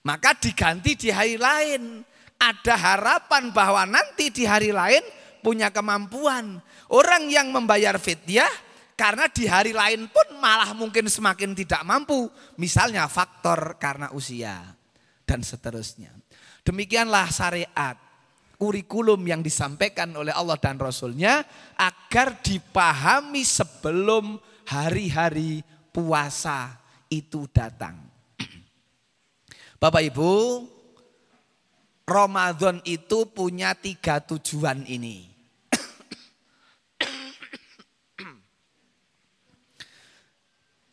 [0.00, 2.00] Maka diganti di hari lain.
[2.40, 5.04] Ada harapan bahwa nanti di hari lain
[5.44, 6.60] punya kemampuan.
[6.90, 8.50] Orang yang membayar fidyah
[8.98, 12.26] karena di hari lain pun malah mungkin semakin tidak mampu.
[12.58, 14.74] Misalnya faktor karena usia
[15.22, 16.10] dan seterusnya.
[16.66, 17.94] Demikianlah syariat
[18.60, 21.40] kurikulum yang disampaikan oleh Allah dan Rasulnya
[21.80, 24.36] agar dipahami sebelum
[24.68, 26.76] hari-hari puasa
[27.08, 27.96] itu datang.
[29.80, 30.32] Bapak Ibu,
[32.04, 35.29] Ramadan itu punya tiga tujuan ini.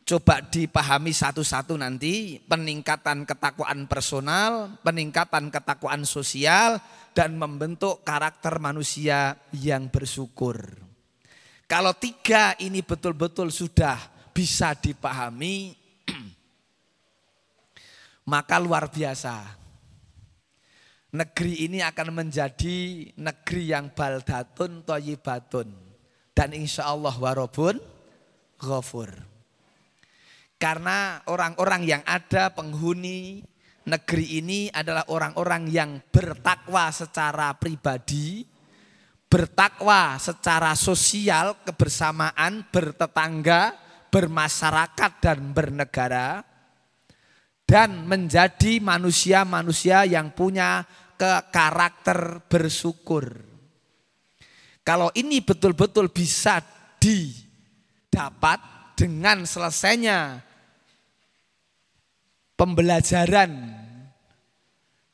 [0.08, 6.80] Coba dipahami satu-satu nanti peningkatan ketakwaan personal, peningkatan ketakwaan sosial,
[7.12, 10.80] dan membentuk karakter manusia yang bersyukur.
[11.68, 14.00] Kalau tiga ini betul-betul sudah
[14.32, 15.76] bisa dipahami,
[18.32, 19.60] maka luar biasa.
[21.12, 25.68] Negeri ini akan menjadi negeri yang baldatun toyibatun.
[26.32, 27.76] Dan insya Allah warobun
[28.56, 29.36] ghafur.
[30.58, 33.46] Karena orang-orang yang ada penghuni
[33.86, 38.42] negeri ini adalah orang-orang yang bertakwa secara pribadi,
[39.30, 43.78] bertakwa secara sosial, kebersamaan, bertetangga,
[44.10, 46.42] bermasyarakat dan bernegara
[47.68, 50.88] dan menjadi manusia-manusia yang punya
[51.20, 53.44] ke karakter bersyukur.
[54.88, 56.64] Kalau ini betul-betul bisa
[56.96, 58.64] didapat
[58.96, 60.47] dengan selesainya
[62.58, 63.54] pembelajaran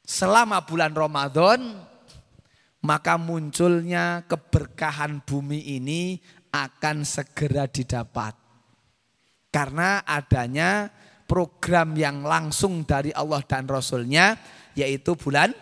[0.01, 1.59] selama bulan Ramadan,
[2.81, 6.17] maka munculnya keberkahan bumi ini
[6.55, 8.33] akan segera didapat.
[9.53, 10.89] Karena adanya
[11.29, 14.33] program yang langsung dari Allah dan Rasulnya
[14.73, 15.53] yaitu bulan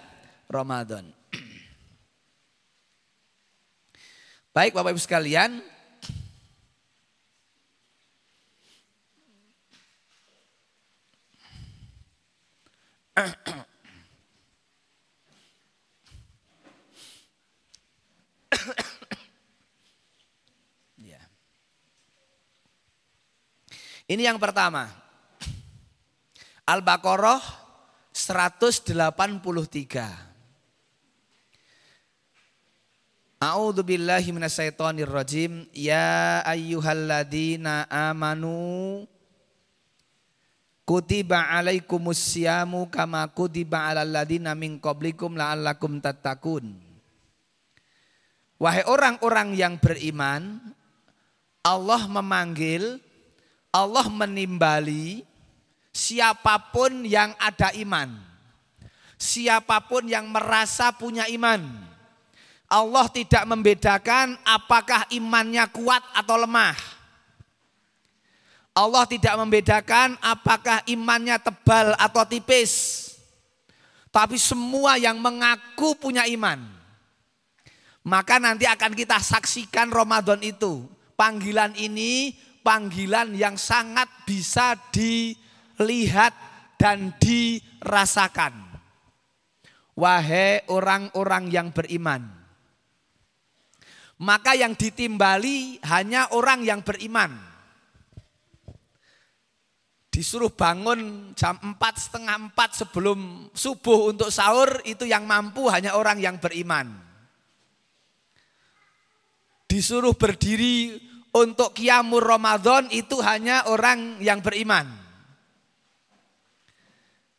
[0.47, 1.11] Ramadan.
[4.55, 5.59] Baik Bapak Ibu sekalian,
[24.11, 24.91] Ini yang pertama.
[26.67, 27.39] Al-Baqarah
[28.11, 28.91] 183.
[33.41, 35.63] A'udzu billahi minasyaitonir rajim.
[35.71, 39.07] Ya ayyuhalladzina amanu
[40.91, 46.67] Kutiba alaikumus siyamu kama kutiba alal ladzina min qablikum la'allakum tattaqun.
[48.59, 50.59] Wahai orang-orang yang beriman,
[51.63, 52.99] Allah memanggil
[53.71, 55.23] Allah menimbali
[55.95, 58.11] siapa pun yang ada iman.
[59.15, 61.71] Siapa pun yang merasa punya iman.
[62.67, 66.75] Allah tidak membedakan apakah imannya kuat atau lemah.
[68.71, 73.03] Allah tidak membedakan apakah imannya tebal atau tipis.
[74.11, 76.59] Tapi semua yang mengaku punya iman.
[78.03, 80.87] Maka nanti akan kita saksikan Ramadan itu.
[81.19, 86.33] Panggilan ini panggilan yang sangat bisa dilihat
[86.79, 88.55] dan dirasakan.
[89.95, 92.41] Wahai orang-orang yang beriman.
[94.21, 97.50] maka yang ditimbali hanya orang yang beriman.
[100.11, 106.19] Disuruh bangun jam empat setengah empat sebelum subuh untuk sahur itu yang mampu hanya orang
[106.19, 106.91] yang beriman.
[109.71, 110.99] Disuruh berdiri
[111.31, 114.83] untuk kiamur Ramadan itu hanya orang yang beriman.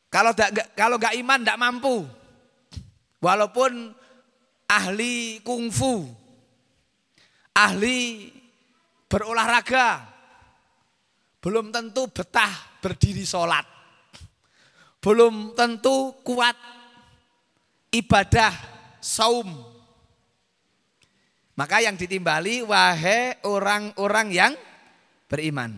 [0.08, 2.04] Kalau gak, kalau gak iman tidak mampu.
[3.20, 3.92] Walaupun
[4.68, 6.08] ahli kungfu,
[7.52, 8.32] ahli
[9.08, 10.11] berolahraga,
[11.42, 13.66] belum tentu betah berdiri sholat.
[15.02, 16.54] Belum tentu kuat
[17.90, 18.54] ibadah
[19.02, 19.50] saum.
[21.58, 24.52] Maka yang ditimbali wahai orang-orang yang
[25.26, 25.74] beriman.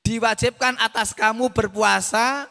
[0.00, 2.48] Diwajibkan atas kamu berpuasa.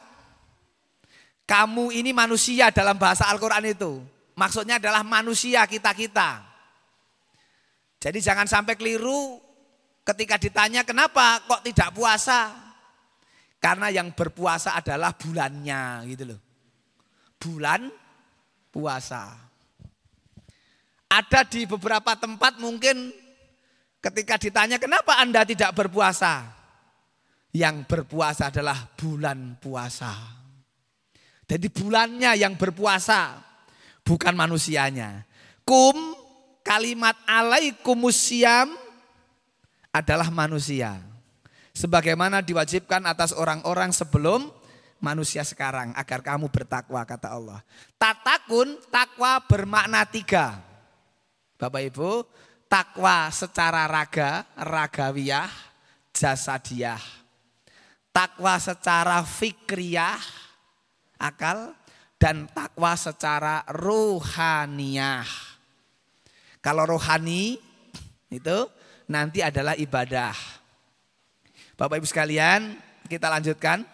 [1.48, 4.04] Kamu ini manusia dalam bahasa Al-Quran itu.
[4.38, 6.44] Maksudnya adalah manusia kita-kita.
[7.98, 9.47] Jadi jangan sampai keliru
[10.08, 12.56] ketika ditanya kenapa kok tidak puasa.
[13.58, 16.40] Karena yang berpuasa adalah bulannya gitu loh.
[17.42, 17.90] Bulan
[18.70, 19.34] puasa.
[21.10, 23.10] Ada di beberapa tempat mungkin
[24.00, 26.56] ketika ditanya kenapa Anda tidak berpuasa.
[27.52, 30.14] Yang berpuasa adalah bulan puasa.
[31.48, 33.40] Jadi bulannya yang berpuasa,
[34.04, 35.26] bukan manusianya.
[35.66, 35.96] Kum
[36.62, 38.87] kalimat alaikumusiam
[39.98, 41.02] adalah manusia.
[41.74, 44.50] Sebagaimana diwajibkan atas orang-orang sebelum
[45.02, 47.62] manusia sekarang agar kamu bertakwa kata Allah.
[47.98, 50.58] Tatakun takwa bermakna tiga.
[51.58, 52.26] Bapak Ibu,
[52.70, 55.50] takwa secara raga, ragawiyah,
[56.14, 57.02] jasadiah.
[58.14, 60.18] Takwa secara fikriyah,
[61.22, 61.78] akal,
[62.18, 65.30] dan takwa secara rohaniyah.
[66.58, 67.62] Kalau rohani
[68.34, 68.58] itu
[69.08, 70.36] nanti adalah ibadah.
[71.80, 72.76] Bapak Ibu sekalian,
[73.08, 73.88] kita lanjutkan.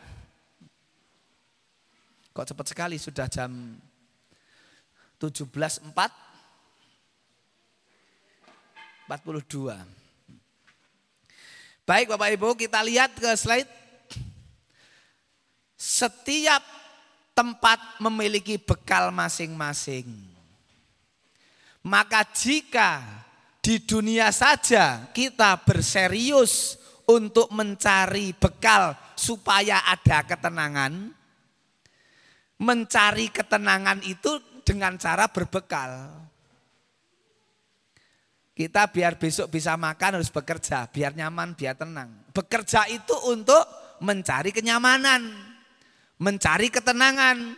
[2.34, 3.78] Kok cepat sekali sudah jam
[5.22, 5.54] 17.4
[9.08, 9.78] 42.
[11.84, 13.70] Baik Bapak Ibu, kita lihat ke slide.
[15.76, 16.64] Setiap
[17.36, 20.08] tempat memiliki bekal masing-masing.
[21.84, 23.04] Maka jika
[23.64, 26.76] di dunia saja kita berserius
[27.08, 31.16] untuk mencari bekal supaya ada ketenangan,
[32.60, 34.36] mencari ketenangan itu
[34.68, 36.12] dengan cara berbekal.
[38.54, 42.12] Kita biar besok bisa makan harus bekerja, biar nyaman, biar tenang.
[42.36, 43.64] Bekerja itu untuk
[44.04, 45.26] mencari kenyamanan,
[46.22, 47.58] mencari ketenangan,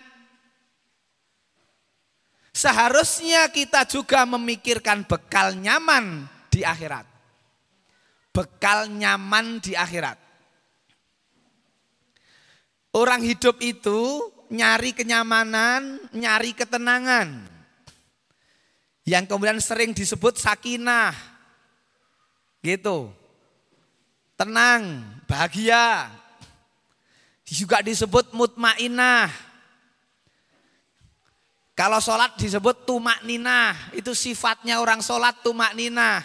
[2.55, 7.03] Seharusnya kita juga memikirkan bekal nyaman di akhirat.
[8.31, 10.15] Bekal nyaman di akhirat.
[12.95, 17.43] Orang hidup itu nyari kenyamanan, nyari ketenangan.
[19.03, 21.11] Yang kemudian sering disebut sakinah.
[22.63, 23.11] Gitu.
[24.39, 26.07] Tenang, bahagia.
[27.43, 29.44] Juga disebut mutmainah
[31.75, 36.23] kalau sholat disebut tumak ninah, itu sifatnya orang sholat tumak ninah.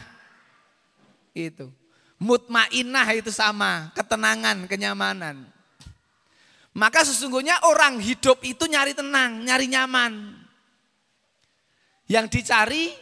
[1.34, 1.74] Itu.
[2.22, 5.42] Mutmainah itu sama, ketenangan, kenyamanan.
[6.70, 10.38] Maka sesungguhnya orang hidup itu nyari tenang, nyari nyaman.
[12.06, 12.94] Yang dicari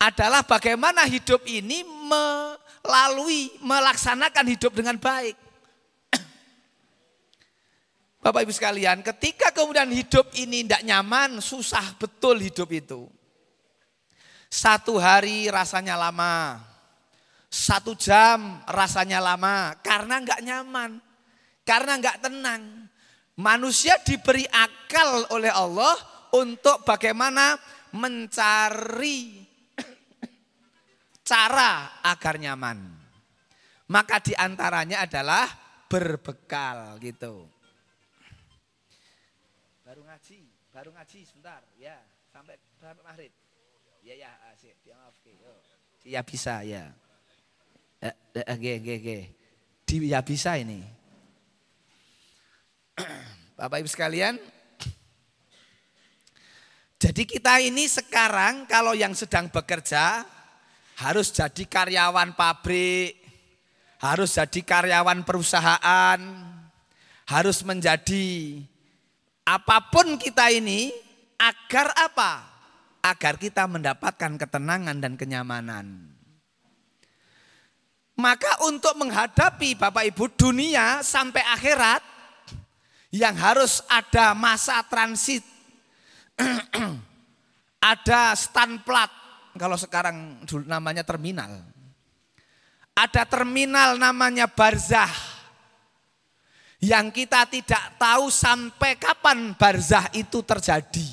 [0.00, 5.49] adalah bagaimana hidup ini melalui, melaksanakan hidup dengan baik.
[8.20, 13.08] Bapak Ibu sekalian, ketika kemudian hidup ini tidak nyaman, susah betul hidup itu.
[14.52, 16.60] Satu hari rasanya lama,
[17.48, 21.00] satu jam rasanya lama, karena nggak nyaman,
[21.64, 22.62] karena nggak tenang.
[23.40, 25.96] Manusia diberi akal oleh Allah
[26.36, 27.56] untuk bagaimana
[27.96, 29.40] mencari
[31.26, 32.78] cara agar nyaman.
[33.90, 35.50] Maka di antaranya adalah
[35.90, 37.49] berbekal gitu.
[40.80, 41.92] Baru ngaji sebentar, ya
[42.32, 43.28] sampai sampai maghrib.
[44.00, 45.36] Ya ya, asik, dia maaf ke.
[46.08, 46.88] Ya bisa ya.
[48.00, 49.18] Eh, eh, ge ge.
[49.84, 50.80] Di ya bisa ini.
[53.60, 54.40] Bapak Ibu sekalian,
[56.96, 60.24] jadi kita ini sekarang kalau yang sedang bekerja
[60.96, 63.20] harus jadi karyawan pabrik,
[64.00, 66.20] harus jadi karyawan perusahaan,
[67.28, 68.64] harus menjadi
[69.50, 70.94] apa pun kita ini
[71.42, 72.50] agar apa?
[73.00, 76.12] agar kita mendapatkan ketenangan dan kenyamanan.
[78.20, 82.04] Maka untuk menghadapi Bapak Ibu dunia sampai akhirat
[83.08, 85.40] yang harus ada masa transit,
[87.80, 89.08] ada stand plat,
[89.56, 91.64] kalau sekarang namanya terminal.
[92.92, 95.39] Ada terminal namanya barzah.
[96.80, 101.08] Yang kita tidak tahu sampai kapan barzah itu terjadi.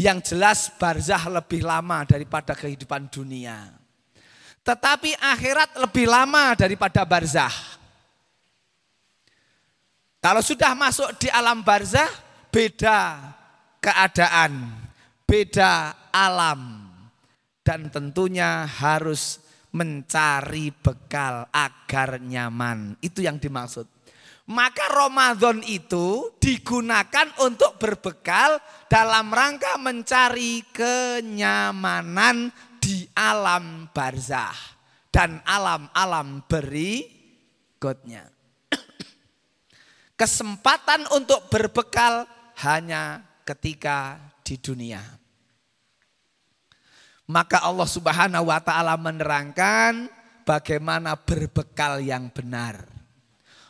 [0.00, 3.68] Yang jelas barzah lebih lama daripada kehidupan dunia.
[4.64, 7.52] Tetapi akhirat lebih lama daripada barzah.
[10.18, 12.08] Kalau sudah masuk di alam barzah,
[12.48, 13.32] beda
[13.78, 14.72] keadaan,
[15.28, 16.90] beda alam.
[17.60, 19.40] Dan tentunya harus
[19.72, 22.96] mencari bekal agar nyaman.
[23.04, 23.84] Itu yang dimaksud.
[24.48, 28.56] Maka Ramadan itu digunakan untuk berbekal
[28.88, 32.48] dalam rangka mencari kenyamanan
[32.80, 34.56] di alam barzah
[35.12, 38.24] dan alam-alam berikutnya.
[40.16, 42.24] Kesempatan untuk berbekal
[42.64, 45.17] hanya ketika di dunia.
[47.28, 50.08] Maka Allah Subhanahu wa taala menerangkan
[50.48, 52.88] bagaimana berbekal yang benar.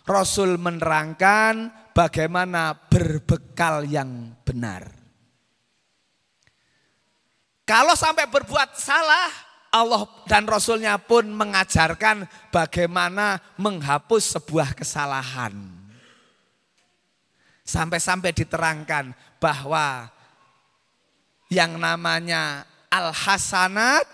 [0.06, 4.86] Rasul menerangkan bagaimana berbekal yang benar.
[7.68, 9.28] Kalau sampai berbuat salah,
[9.68, 15.52] Allah dan Rasulnya pun mengajarkan bagaimana menghapus sebuah kesalahan.
[17.68, 20.08] Sampai-sampai diterangkan bahwa
[21.52, 24.04] yang namanya al-hasanat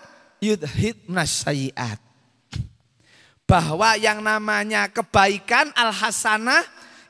[0.43, 1.99] yudhid nasyiat.
[3.45, 6.65] Bahwa yang namanya kebaikan al-hasanah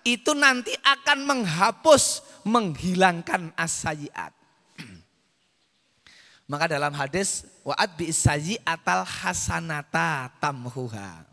[0.06, 4.36] itu nanti akan menghapus, menghilangkan asayiat.
[6.52, 8.14] Maka dalam hadis wa'ad bi
[8.62, 11.26] atal hasanata tamhuha.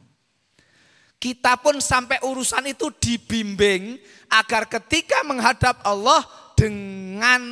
[1.23, 3.95] Kita pun sampai urusan itu dibimbing
[4.27, 6.27] agar ketika menghadap Allah
[6.59, 7.43] dengan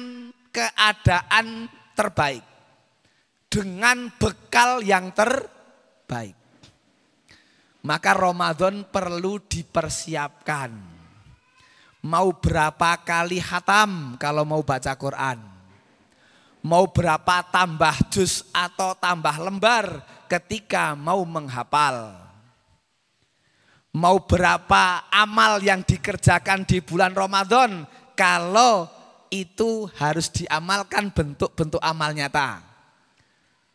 [0.51, 2.50] keadaan terbaik.
[3.51, 6.39] Dengan bekal yang terbaik.
[7.83, 10.71] Maka Ramadan perlu dipersiapkan.
[12.07, 15.51] Mau berapa kali hatam kalau mau baca Quran
[16.61, 22.17] mau berapa tambah jus atau tambah lembar ketika mau menghafal.
[23.91, 27.83] Mau berapa amal yang dikerjakan di bulan Ramadan
[28.15, 28.87] kalau
[29.35, 32.70] itu harus diamalkan bentuk-bentuk amal nyata.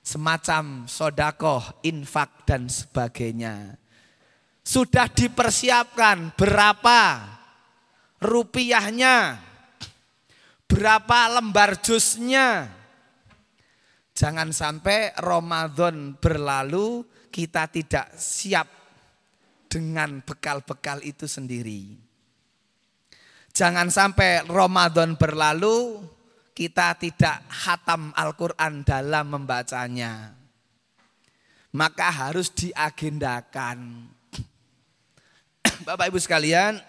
[0.05, 3.73] Semacam sodakoh, infak dan sebagainya.
[4.61, 7.25] Sudah dipersiapkan berapa
[8.21, 9.41] rupiahnya,
[10.69, 12.69] berapa lembar jusnya.
[14.13, 17.03] Jangan sampai Ramadan berlalu
[17.33, 18.69] kita tidak siap
[19.67, 21.99] dengan bekal-bekal itu sendiri.
[23.51, 25.99] Jangan sampai Ramadan berlalu
[26.55, 30.31] kita tidak hatam Al-Quran dalam membacanya.
[31.75, 34.07] Maka harus diagendakan.
[35.85, 36.79] Bapak Ibu sekalian,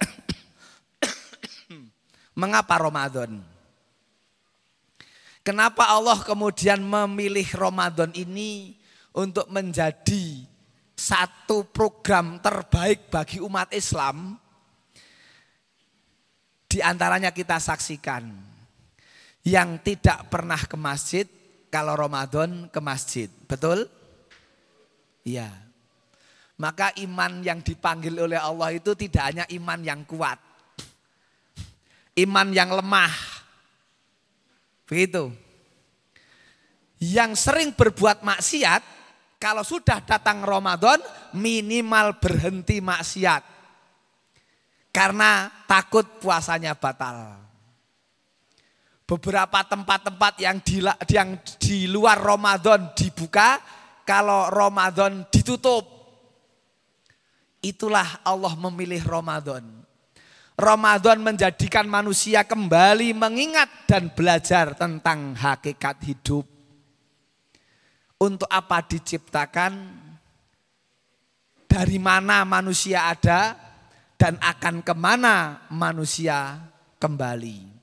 [2.40, 3.42] mengapa Ramadan?
[5.42, 8.78] Kenapa Allah kemudian memilih Ramadan ini
[9.10, 10.46] untuk menjadi
[10.94, 14.38] satu program terbaik bagi umat Islam?
[16.70, 18.55] Di antaranya kita saksikan
[19.46, 21.26] yang tidak pernah ke masjid
[21.70, 23.30] kalau Ramadan ke masjid.
[23.46, 23.86] Betul?
[25.22, 25.48] Iya.
[26.58, 30.40] Maka iman yang dipanggil oleh Allah itu tidak hanya iman yang kuat.
[32.16, 33.36] Iman yang lemah
[34.86, 35.34] Begitu.
[37.02, 38.80] Yang sering berbuat maksiat,
[39.36, 41.02] kalau sudah datang Ramadan
[41.36, 43.42] minimal berhenti maksiat.
[44.94, 47.45] Karena takut puasanya batal.
[49.06, 50.82] Beberapa tempat-tempat yang di,
[51.14, 53.62] yang di luar Ramadan dibuka,
[54.02, 55.86] kalau Ramadan ditutup.
[57.62, 59.62] Itulah Allah memilih Ramadan.
[60.56, 66.48] Ramadan menjadikan manusia kembali mengingat dan belajar tentang hakikat hidup.
[68.16, 70.02] Untuk apa diciptakan?
[71.68, 73.52] Dari mana manusia ada
[74.16, 76.56] dan akan ke mana manusia
[76.96, 77.75] kembali.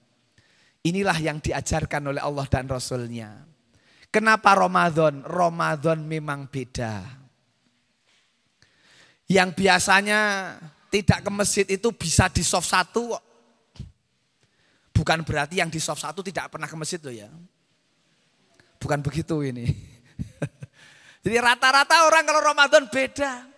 [0.83, 3.31] Inilah yang diajarkan oleh Allah dan Rasulnya.
[4.11, 5.23] Kenapa Ramadan?
[5.23, 7.01] Ramadan memang beda.
[9.31, 10.19] Yang biasanya
[10.91, 13.15] tidak ke masjid itu bisa di soft satu
[14.93, 17.29] Bukan berarti yang di soft satu tidak pernah ke masjid loh ya.
[18.77, 19.65] Bukan begitu ini.
[21.25, 23.49] Jadi rata-rata orang kalau Ramadan beda.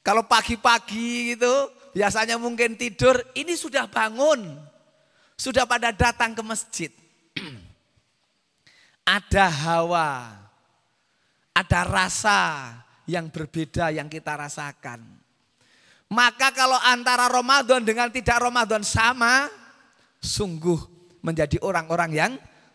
[0.00, 1.52] Kalau pagi-pagi gitu,
[1.92, 4.56] biasanya mungkin tidur, ini sudah bangun.
[5.38, 6.90] Sudah pada datang ke masjid.
[9.06, 10.34] ada hawa,
[11.54, 12.74] ada rasa
[13.06, 14.98] yang berbeda yang kita rasakan.
[16.10, 19.46] Maka kalau antara Ramadan dengan tidak Ramadan sama,
[20.18, 20.82] sungguh
[21.22, 22.32] menjadi orang-orang yang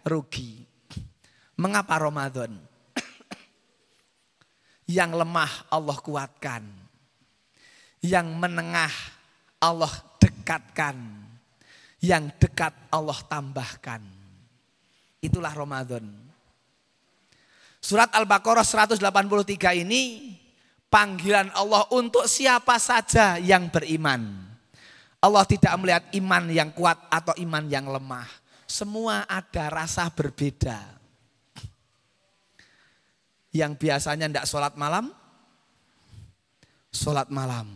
[0.08, 0.64] rugi.
[1.60, 2.56] Mengapa Ramadan?
[4.98, 6.64] yang lemah Allah kuatkan.
[8.00, 8.94] Yang menengah
[9.60, 11.23] Allah dekatkan.
[12.04, 14.04] Yang dekat Allah tambahkan.
[15.24, 16.04] Itulah Ramadan.
[17.80, 19.00] Surat Al-Baqarah 183
[19.88, 20.36] ini
[20.92, 24.20] panggilan Allah untuk siapa saja yang beriman.
[25.24, 28.28] Allah tidak melihat iman yang kuat atau iman yang lemah.
[28.68, 30.80] Semua ada rasa berbeda.
[33.56, 35.16] Yang biasanya tidak sholat malam,
[36.92, 37.68] sholat malam.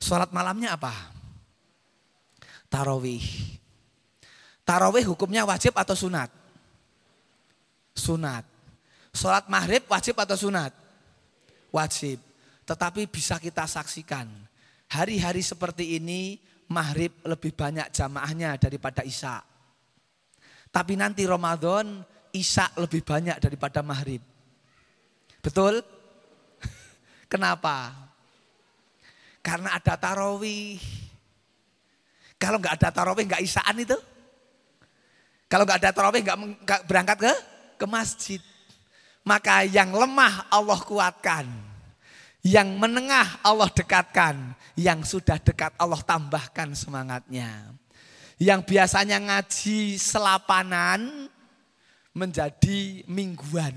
[0.00, 1.19] Sholat malamnya apa?
[2.70, 3.26] Tarawih.
[4.62, 6.30] Tarawih hukumnya wajib atau sunat?
[7.92, 8.46] Sunat.
[9.10, 10.70] Sholat maghrib wajib atau sunat?
[11.74, 12.22] Wajib.
[12.62, 14.30] Tetapi bisa kita saksikan
[14.90, 16.34] Hari-hari seperti ini
[16.66, 19.38] maghrib lebih banyak jamaahnya daripada isya.
[20.66, 22.02] Tapi nanti Ramadan
[22.34, 24.18] isya lebih banyak daripada maghrib.
[25.38, 25.78] Betul?
[27.32, 27.94] Kenapa?
[29.46, 30.82] Karena ada tarawih.
[32.40, 33.98] Kalau nggak ada tarawih nggak isaan itu.
[35.44, 37.32] Kalau nggak ada tarawih nggak berangkat ke
[37.76, 38.40] ke masjid.
[39.20, 41.44] Maka yang lemah Allah kuatkan.
[42.40, 47.76] Yang menengah Allah dekatkan yang sudah dekat Allah tambahkan semangatnya.
[48.40, 51.28] Yang biasanya ngaji selapanan
[52.16, 53.76] menjadi mingguan.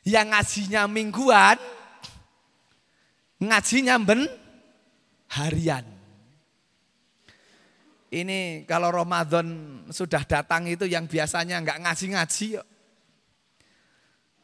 [0.00, 1.60] Yang ngajinya mingguan,
[3.36, 4.24] ngajinya ben
[5.28, 5.99] harian.
[8.10, 9.46] Ini kalau Ramadan
[9.86, 12.58] sudah datang itu yang biasanya nggak ngaji-ngaji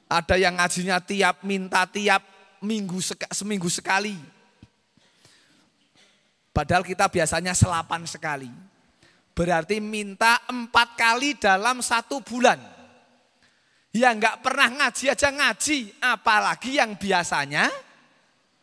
[0.06, 2.22] Ada yang ngajinya tiap minta tiap
[2.62, 3.02] minggu
[3.34, 4.14] seminggu sekali.
[6.54, 8.46] Padahal kita biasanya selapan sekali.
[9.34, 12.56] Berarti minta empat kali dalam satu bulan.
[13.90, 15.78] Yang nggak pernah ngaji aja ngaji.
[16.00, 17.66] Apalagi yang biasanya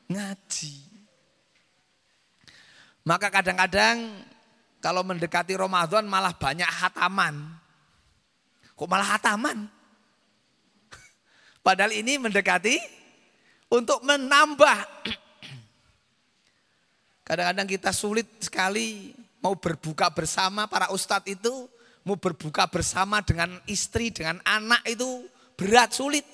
[0.07, 0.75] ngaji.
[3.03, 3.99] Maka kadang-kadang
[4.83, 7.39] kalau mendekati Ramadan malah banyak hataman.
[8.75, 9.71] Kok malah hataman?
[11.65, 12.75] Padahal ini mendekati
[13.71, 14.77] untuk menambah
[17.23, 21.71] Kadang-kadang kita sulit sekali mau berbuka bersama para ustadz itu,
[22.03, 25.23] mau berbuka bersama dengan istri, dengan anak itu
[25.55, 26.27] berat, sulit.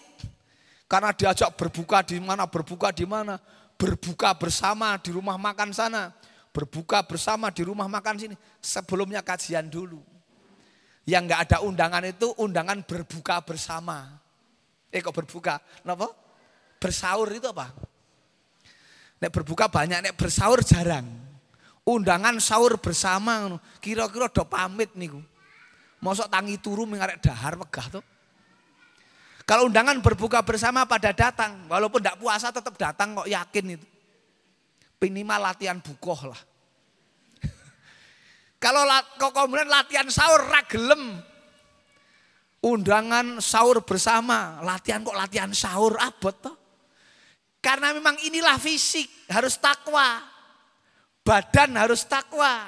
[0.90, 3.38] Karena diajak berbuka di mana, berbuka di mana,
[3.78, 6.10] berbuka bersama di rumah makan sana,
[6.50, 8.36] berbuka bersama di rumah makan sini.
[8.60, 10.02] Sebelumnya kajian dulu.
[11.06, 14.20] Yang nggak ada undangan itu undangan berbuka bersama.
[14.90, 15.62] Eh kok berbuka?
[15.82, 16.10] Kenapa?
[16.82, 17.74] Bersaur itu apa?
[19.20, 21.06] Nek berbuka banyak, nek bersaur jarang.
[21.84, 25.20] Undangan sahur bersama, kira-kira do pamit niku.
[26.00, 28.06] Mosok tangi turu mengarek dahar megah tuh.
[29.44, 33.88] Kalau undangan berbuka bersama pada datang, walaupun tidak puasa tetap datang kok yakin itu.
[35.00, 36.42] Minimal latihan bukoh lah.
[38.64, 38.84] Kalau
[39.16, 41.24] kok kemudian latihan sahur ragelem.
[42.60, 46.60] Undangan sahur bersama, latihan kok latihan sahur abot toh.
[47.64, 50.20] Karena memang inilah fisik, harus takwa.
[51.24, 52.68] Badan harus takwa.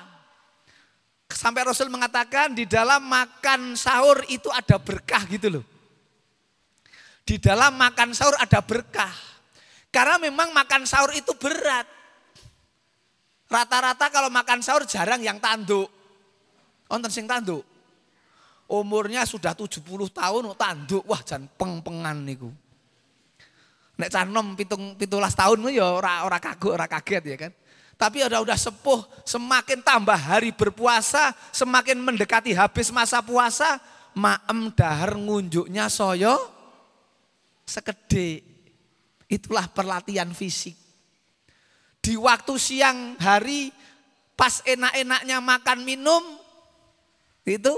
[1.32, 5.66] Sampai Rasul mengatakan di dalam makan sahur itu ada berkah gitu loh.
[7.24, 9.16] Di dalam makan sahur ada berkah.
[9.92, 12.01] Karena memang makan sahur itu berat.
[13.52, 15.92] Rata-rata kalau makan sahur jarang yang tanduk.
[16.88, 17.68] Onten sing tanduk.
[18.72, 19.84] Umurnya sudah 70
[20.16, 21.04] tahun tanduk.
[21.04, 22.48] Wah jangan peng-pengan niku.
[24.00, 27.52] Nek canom pitung pitulas tahun ya ora ora kagok ora kaget ya kan.
[28.00, 33.78] Tapi udah udah sepuh, semakin tambah hari berpuasa, semakin mendekati habis masa puasa,
[34.18, 36.34] maem dahar ngunjuknya soyo
[37.62, 38.42] sekede.
[39.30, 40.81] Itulah perlatihan fisik.
[42.02, 43.70] Di waktu siang hari
[44.34, 46.24] pas enak-enaknya makan minum
[47.46, 47.78] itu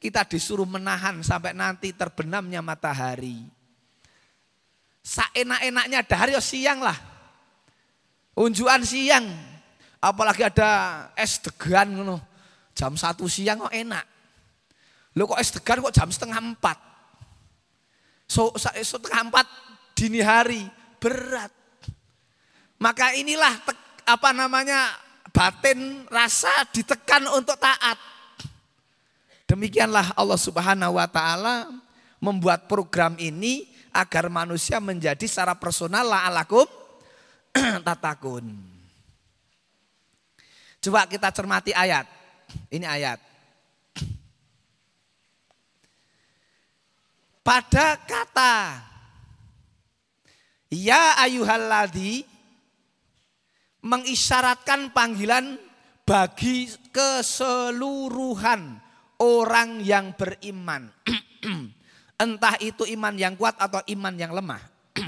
[0.00, 3.48] kita disuruh menahan sampai nanti terbenamnya matahari.
[5.00, 6.96] Saenak-enaknya dahar ya siang lah.
[8.36, 9.24] Unjuan siang.
[10.00, 12.16] Apalagi ada es degan ngono.
[12.72, 14.04] jam satu siang kok enak.
[15.20, 16.78] Lo kok es degan kok jam setengah empat.
[18.24, 19.46] So, setengah empat
[19.92, 20.64] dini hari
[20.96, 21.59] berat.
[22.80, 23.72] Maka inilah te,
[24.08, 24.96] apa namanya
[25.36, 28.00] batin rasa ditekan untuk taat.
[29.44, 31.68] Demikianlah Allah Subhanahu wa taala
[32.16, 36.64] membuat program ini agar manusia menjadi secara personal la'alakum
[37.86, 38.48] tatakun.
[40.80, 42.08] Coba kita cermati ayat.
[42.72, 43.20] Ini ayat.
[47.44, 48.88] Pada kata
[50.70, 52.29] Ya ayuhalladhi
[53.80, 55.56] mengisyaratkan panggilan
[56.04, 58.76] bagi keseluruhan
[59.20, 60.88] orang yang beriman.
[62.24, 64.60] Entah itu iman yang kuat atau iman yang lemah.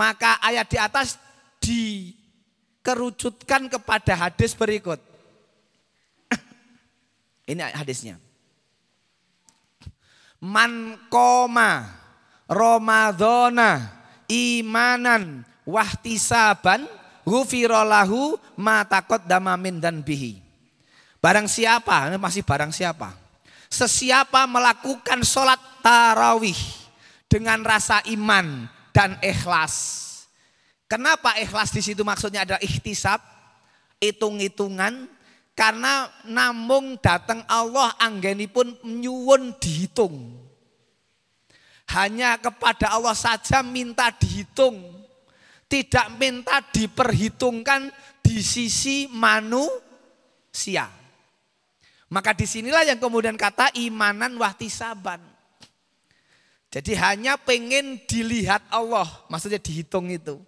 [0.00, 1.16] Maka ayat di atas
[1.62, 5.00] dikerucutkan kepada hadis berikut.
[7.50, 8.20] Ini hadisnya.
[10.36, 11.88] Man koma
[12.44, 13.88] Ramadhana
[14.28, 16.86] imanan wahtisaban
[17.26, 20.38] Gufirolahu matakot damamin dan bihi.
[21.18, 23.10] Barang siapa, masih barang siapa.
[23.66, 26.54] Sesiapa melakukan sholat tarawih
[27.26, 30.06] dengan rasa iman dan ikhlas.
[30.86, 33.18] Kenapa ikhlas di situ maksudnya adalah ikhtisab,
[33.98, 35.10] hitung-hitungan,
[35.58, 37.90] karena namung datang Allah
[38.46, 40.30] pun nyuwun dihitung.
[41.90, 44.95] Hanya kepada Allah saja minta dihitung
[45.66, 47.90] tidak minta diperhitungkan
[48.22, 50.86] di sisi manusia.
[52.06, 55.18] Maka di sinilah yang kemudian kata imanan wahtisaban.
[56.70, 60.38] Jadi hanya pengen dilihat Allah, maksudnya dihitung itu.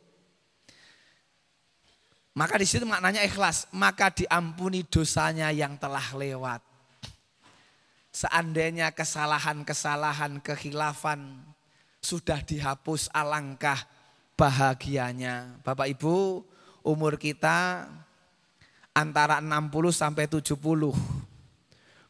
[2.39, 6.62] Maka di situ maknanya ikhlas, maka diampuni dosanya yang telah lewat.
[8.14, 11.43] Seandainya kesalahan-kesalahan, kehilafan
[11.99, 13.83] sudah dihapus alangkah
[14.39, 15.59] bahagianya.
[15.66, 16.47] Bapak Ibu,
[16.86, 17.91] umur kita
[18.95, 20.55] antara 60 sampai 70.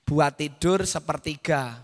[0.04, 1.80] Buat tidur sepertiga.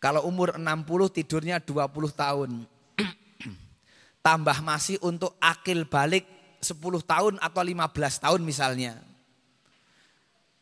[0.00, 0.64] Kalau umur 60
[1.12, 1.76] tidurnya 20
[2.16, 2.50] tahun.
[4.24, 6.24] Tambah masih untuk akil balik
[6.64, 8.96] 10 tahun atau 15 tahun misalnya.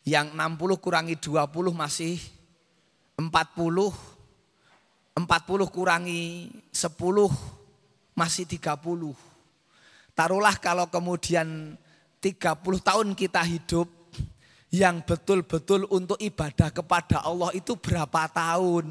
[0.02, 2.18] Yang 60 kurangi 20 masih
[3.14, 3.94] 40.
[5.12, 5.22] 40
[5.68, 7.61] kurangi 10
[8.12, 8.78] masih 30.
[10.12, 11.76] Taruhlah kalau kemudian
[12.20, 13.88] 30 tahun kita hidup
[14.72, 18.86] yang betul-betul untuk ibadah kepada Allah itu berapa tahun?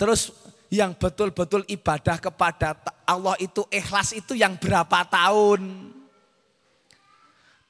[0.00, 0.32] Terus
[0.72, 5.92] yang betul-betul ibadah kepada Allah itu ikhlas itu yang berapa tahun?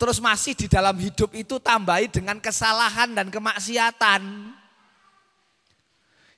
[0.00, 4.22] Terus masih di dalam hidup itu tambahi dengan kesalahan dan kemaksiatan.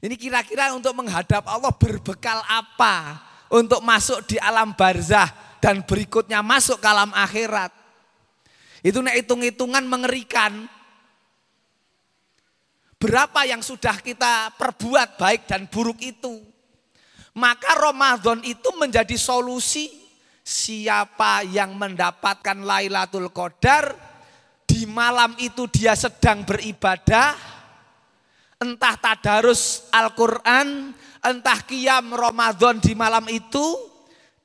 [0.02, 3.22] Ini kira-kira untuk menghadap Allah berbekal apa?
[3.54, 5.30] Untuk masuk di alam barzah
[5.62, 7.70] dan berikutnya masuk ke alam akhirat.
[8.82, 10.66] Itu nek hitung-hitungan mengerikan.
[12.98, 16.42] Berapa yang sudah kita perbuat baik dan buruk itu.
[17.38, 19.86] Maka Ramadan itu menjadi solusi
[20.42, 23.94] siapa yang mendapatkan Lailatul Qadar
[24.66, 27.51] di malam itu dia sedang beribadah
[28.62, 33.90] entah tadarus Al-Quran, entah kiam Ramadan di malam itu,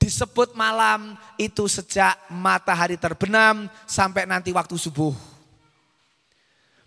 [0.02, 5.14] disebut malam itu sejak matahari terbenam sampai nanti waktu subuh.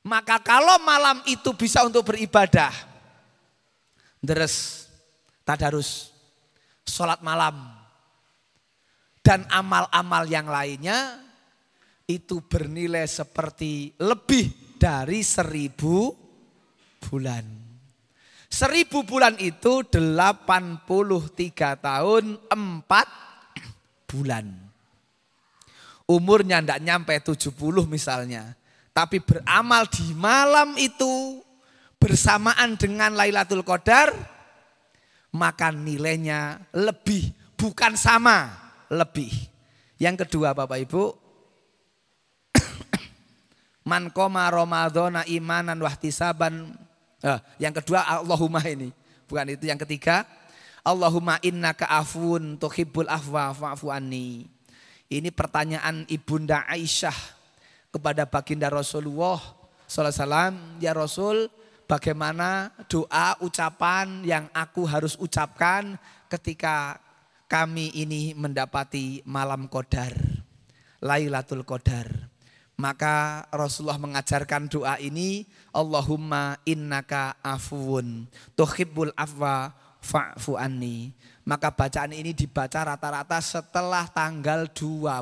[0.03, 2.74] Maka kalau malam itu bisa untuk beribadah,
[4.18, 4.89] deres,
[5.47, 6.11] tadarus,
[6.83, 7.55] sholat malam,
[9.22, 11.20] dan amal-amal yang lainnya,
[12.11, 16.20] itu bernilai seperti lebih dari seribu
[17.01, 17.61] bulan.
[18.51, 20.82] Seribu bulan itu 83
[21.78, 24.46] tahun 4 bulan.
[26.11, 27.55] Umurnya tidak nyampe 70
[27.86, 28.59] misalnya.
[28.90, 31.38] Tapi beramal di malam itu
[32.03, 34.11] bersamaan dengan Lailatul Qadar.
[35.30, 38.51] Maka nilainya lebih, bukan sama,
[38.90, 39.30] lebih.
[39.94, 41.14] Yang kedua Bapak Ibu,
[43.88, 46.74] Man koma Ramadhana imanan wahtisaban
[47.21, 48.93] Uh, yang kedua Allahumma ini.
[49.29, 50.25] Bukan itu yang ketiga.
[50.81, 54.49] Allahumma inna ka'afun tuhibbul afwa fa'fu anni.
[55.11, 57.14] Ini pertanyaan Ibunda Aisyah
[57.93, 59.43] kepada baginda Rasulullah
[59.85, 60.81] SAW.
[60.81, 61.51] Ya Rasul
[61.85, 65.99] bagaimana doa ucapan yang aku harus ucapkan
[66.31, 67.03] ketika
[67.51, 70.14] kami ini mendapati malam Qadar.
[71.03, 72.30] Lailatul Qadar.
[72.81, 78.24] Maka Rasulullah mengajarkan doa ini, Allahumma innaka afuun
[78.57, 80.57] tuhibbul afwa fa'fu.
[81.45, 85.20] Maka bacaan ini dibaca rata-rata setelah tanggal 21.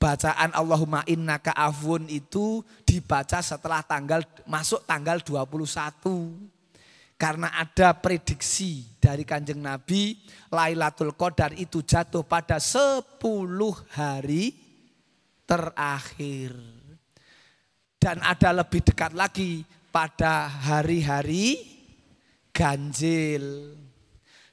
[0.00, 5.60] Bacaan Allahumma innaka afun itu dibaca setelah tanggal masuk tanggal 21.
[7.20, 10.16] Karena ada prediksi dari kanjeng Nabi
[10.48, 13.20] Lailatul Qadar itu jatuh pada 10
[13.92, 14.69] hari
[15.50, 16.54] terakhir.
[17.98, 21.58] Dan ada lebih dekat lagi pada hari-hari
[22.54, 23.74] ganjil.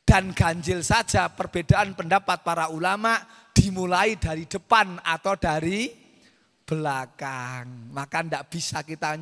[0.01, 3.21] Dan ganjil saja perbedaan pendapat para ulama
[3.53, 5.91] dimulai dari depan atau dari
[6.67, 7.91] belakang.
[7.95, 9.15] Maka tidak bisa kita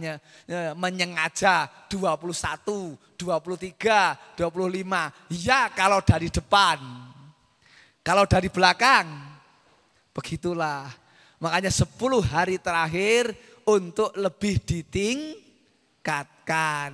[0.73, 5.37] menyengaja 21, 23, 25.
[5.37, 6.77] Ya kalau dari depan.
[8.05, 9.05] Kalau dari belakang,
[10.13, 11.04] begitulah.
[11.45, 13.37] Makanya 10 hari terakhir
[13.69, 16.89] untuk lebih ditingkatkan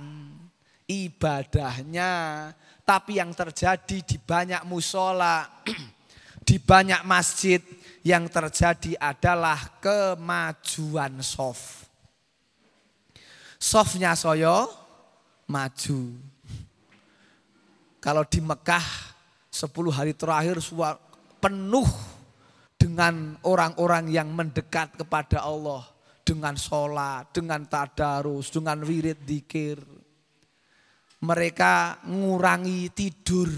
[0.84, 2.12] ibadahnya.
[2.84, 5.48] Tapi yang terjadi di banyak musola,
[6.48, 7.64] di banyak masjid,
[8.04, 11.88] yang terjadi adalah kemajuan soft.
[13.56, 14.68] Softnya soyo
[15.48, 16.12] maju.
[18.04, 19.16] Kalau di Mekah
[19.48, 20.60] 10 hari terakhir
[21.40, 21.88] penuh
[22.82, 25.86] dengan orang-orang yang mendekat kepada Allah.
[26.22, 29.78] Dengan sholat, dengan tadarus, dengan wirid dikir.
[31.22, 33.50] Mereka mengurangi tidur.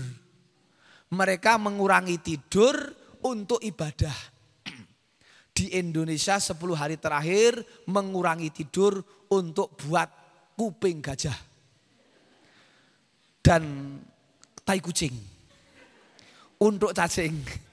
[1.12, 2.77] Mereka mengurangi tidur
[3.25, 4.12] untuk ibadah
[5.57, 9.01] di Indonesia 10 hari terakhir mengurangi tidur
[9.33, 10.09] untuk buat
[10.57, 11.37] kuping gajah.
[13.45, 13.97] Dan
[14.64, 15.16] tai kucing.
[16.61, 17.37] Untuk cacing.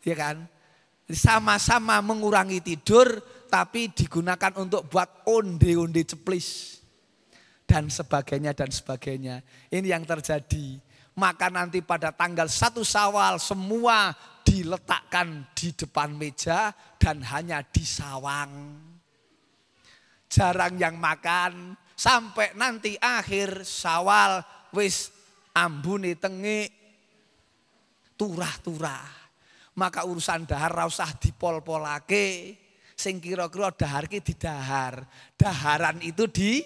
[0.00, 0.48] Ya kan?
[1.10, 3.18] Sama-sama mengurangi tidur
[3.50, 6.78] tapi digunakan untuk buat onde-onde ceplis.
[7.66, 9.42] Dan sebagainya dan sebagainya.
[9.70, 10.78] Ini yang terjadi.
[11.18, 14.14] Maka nanti pada tanggal satu sawal semua
[14.46, 18.78] diletakkan di depan meja dan hanya disawang.
[20.30, 24.42] Jarang yang makan sampai nanti akhir sawal
[24.72, 25.10] wis
[25.52, 26.70] ambune tengik
[28.16, 29.19] turah-turah.
[29.80, 32.52] Maka urusan dahar rausah dipol-polake.
[32.92, 35.08] Sing kira-kira dahar ki didahar.
[35.40, 36.60] Daharan itu di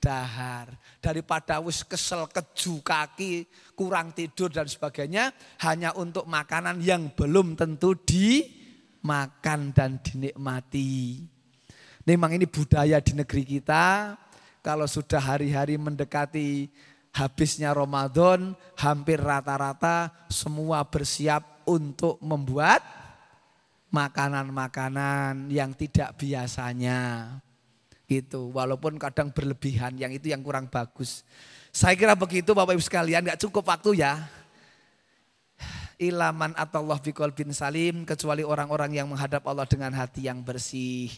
[0.00, 0.72] dahar.
[0.96, 3.44] Daripada wis kesel keju kaki,
[3.76, 5.28] kurang tidur dan sebagainya.
[5.60, 11.20] Hanya untuk makanan yang belum tentu dimakan dan dinikmati.
[12.08, 14.16] Memang ini budaya di negeri kita.
[14.64, 16.72] Kalau sudah hari-hari mendekati
[17.12, 22.80] habisnya Ramadan, hampir rata-rata semua bersiap untuk membuat
[23.92, 27.28] makanan-makanan yang tidak biasanya
[28.08, 28.48] gitu.
[28.56, 31.22] Walaupun kadang berlebihan, yang itu yang kurang bagus.
[31.68, 34.24] Saya kira begitu Bapak Ibu sekalian, nggak cukup waktu ya.
[36.00, 36.98] Ilaman atau Allah
[37.34, 41.12] bin salim, kecuali orang-orang yang menghadap Allah dengan hati yang bersih.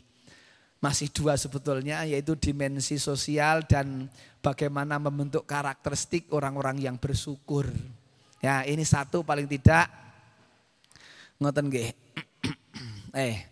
[0.80, 4.08] Masih dua sebetulnya, yaitu dimensi sosial dan
[4.40, 7.68] bagaimana membentuk karakteristik orang-orang yang bersyukur.
[8.40, 9.92] Ya ini satu paling tidak,
[11.40, 11.88] ngoten nggih.
[13.16, 13.48] eh,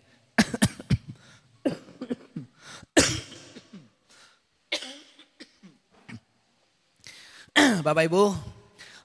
[7.85, 8.29] Bapak Ibu,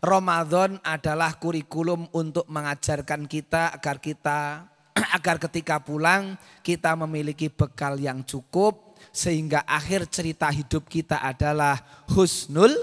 [0.04, 4.68] Ramadan adalah kurikulum untuk mengajarkan kita agar kita
[5.16, 12.76] agar ketika pulang kita memiliki bekal yang cukup sehingga akhir cerita hidup kita adalah husnul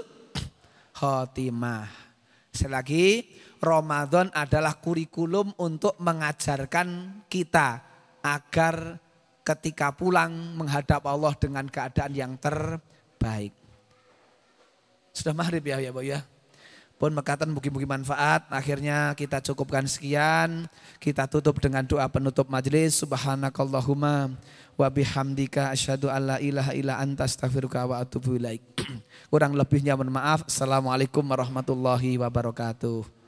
[0.98, 1.86] khotimah.
[2.50, 3.06] Sekali lagi,
[3.62, 7.78] Ramadan adalah kurikulum untuk mengajarkan kita
[8.18, 8.98] agar
[9.46, 13.54] ketika pulang menghadap Allah dengan keadaan yang terbaik.
[15.14, 16.26] Sudah maghrib ya ya Bu ya.
[16.98, 18.46] Pun mekatan mungkin-mungkin manfaat.
[18.50, 20.66] Akhirnya kita cukupkan sekian.
[20.98, 22.98] Kita tutup dengan doa penutup majelis.
[22.98, 24.38] Subhanakallahumma
[24.74, 28.62] wa bihamdika asyhadu alla ilaha illa anta astaghfiruka wa atubu ilaik.
[29.34, 30.46] Kurang lebihnya mohon maaf.
[30.46, 33.21] Assalamualaikum warahmatullahi wabarakatuh.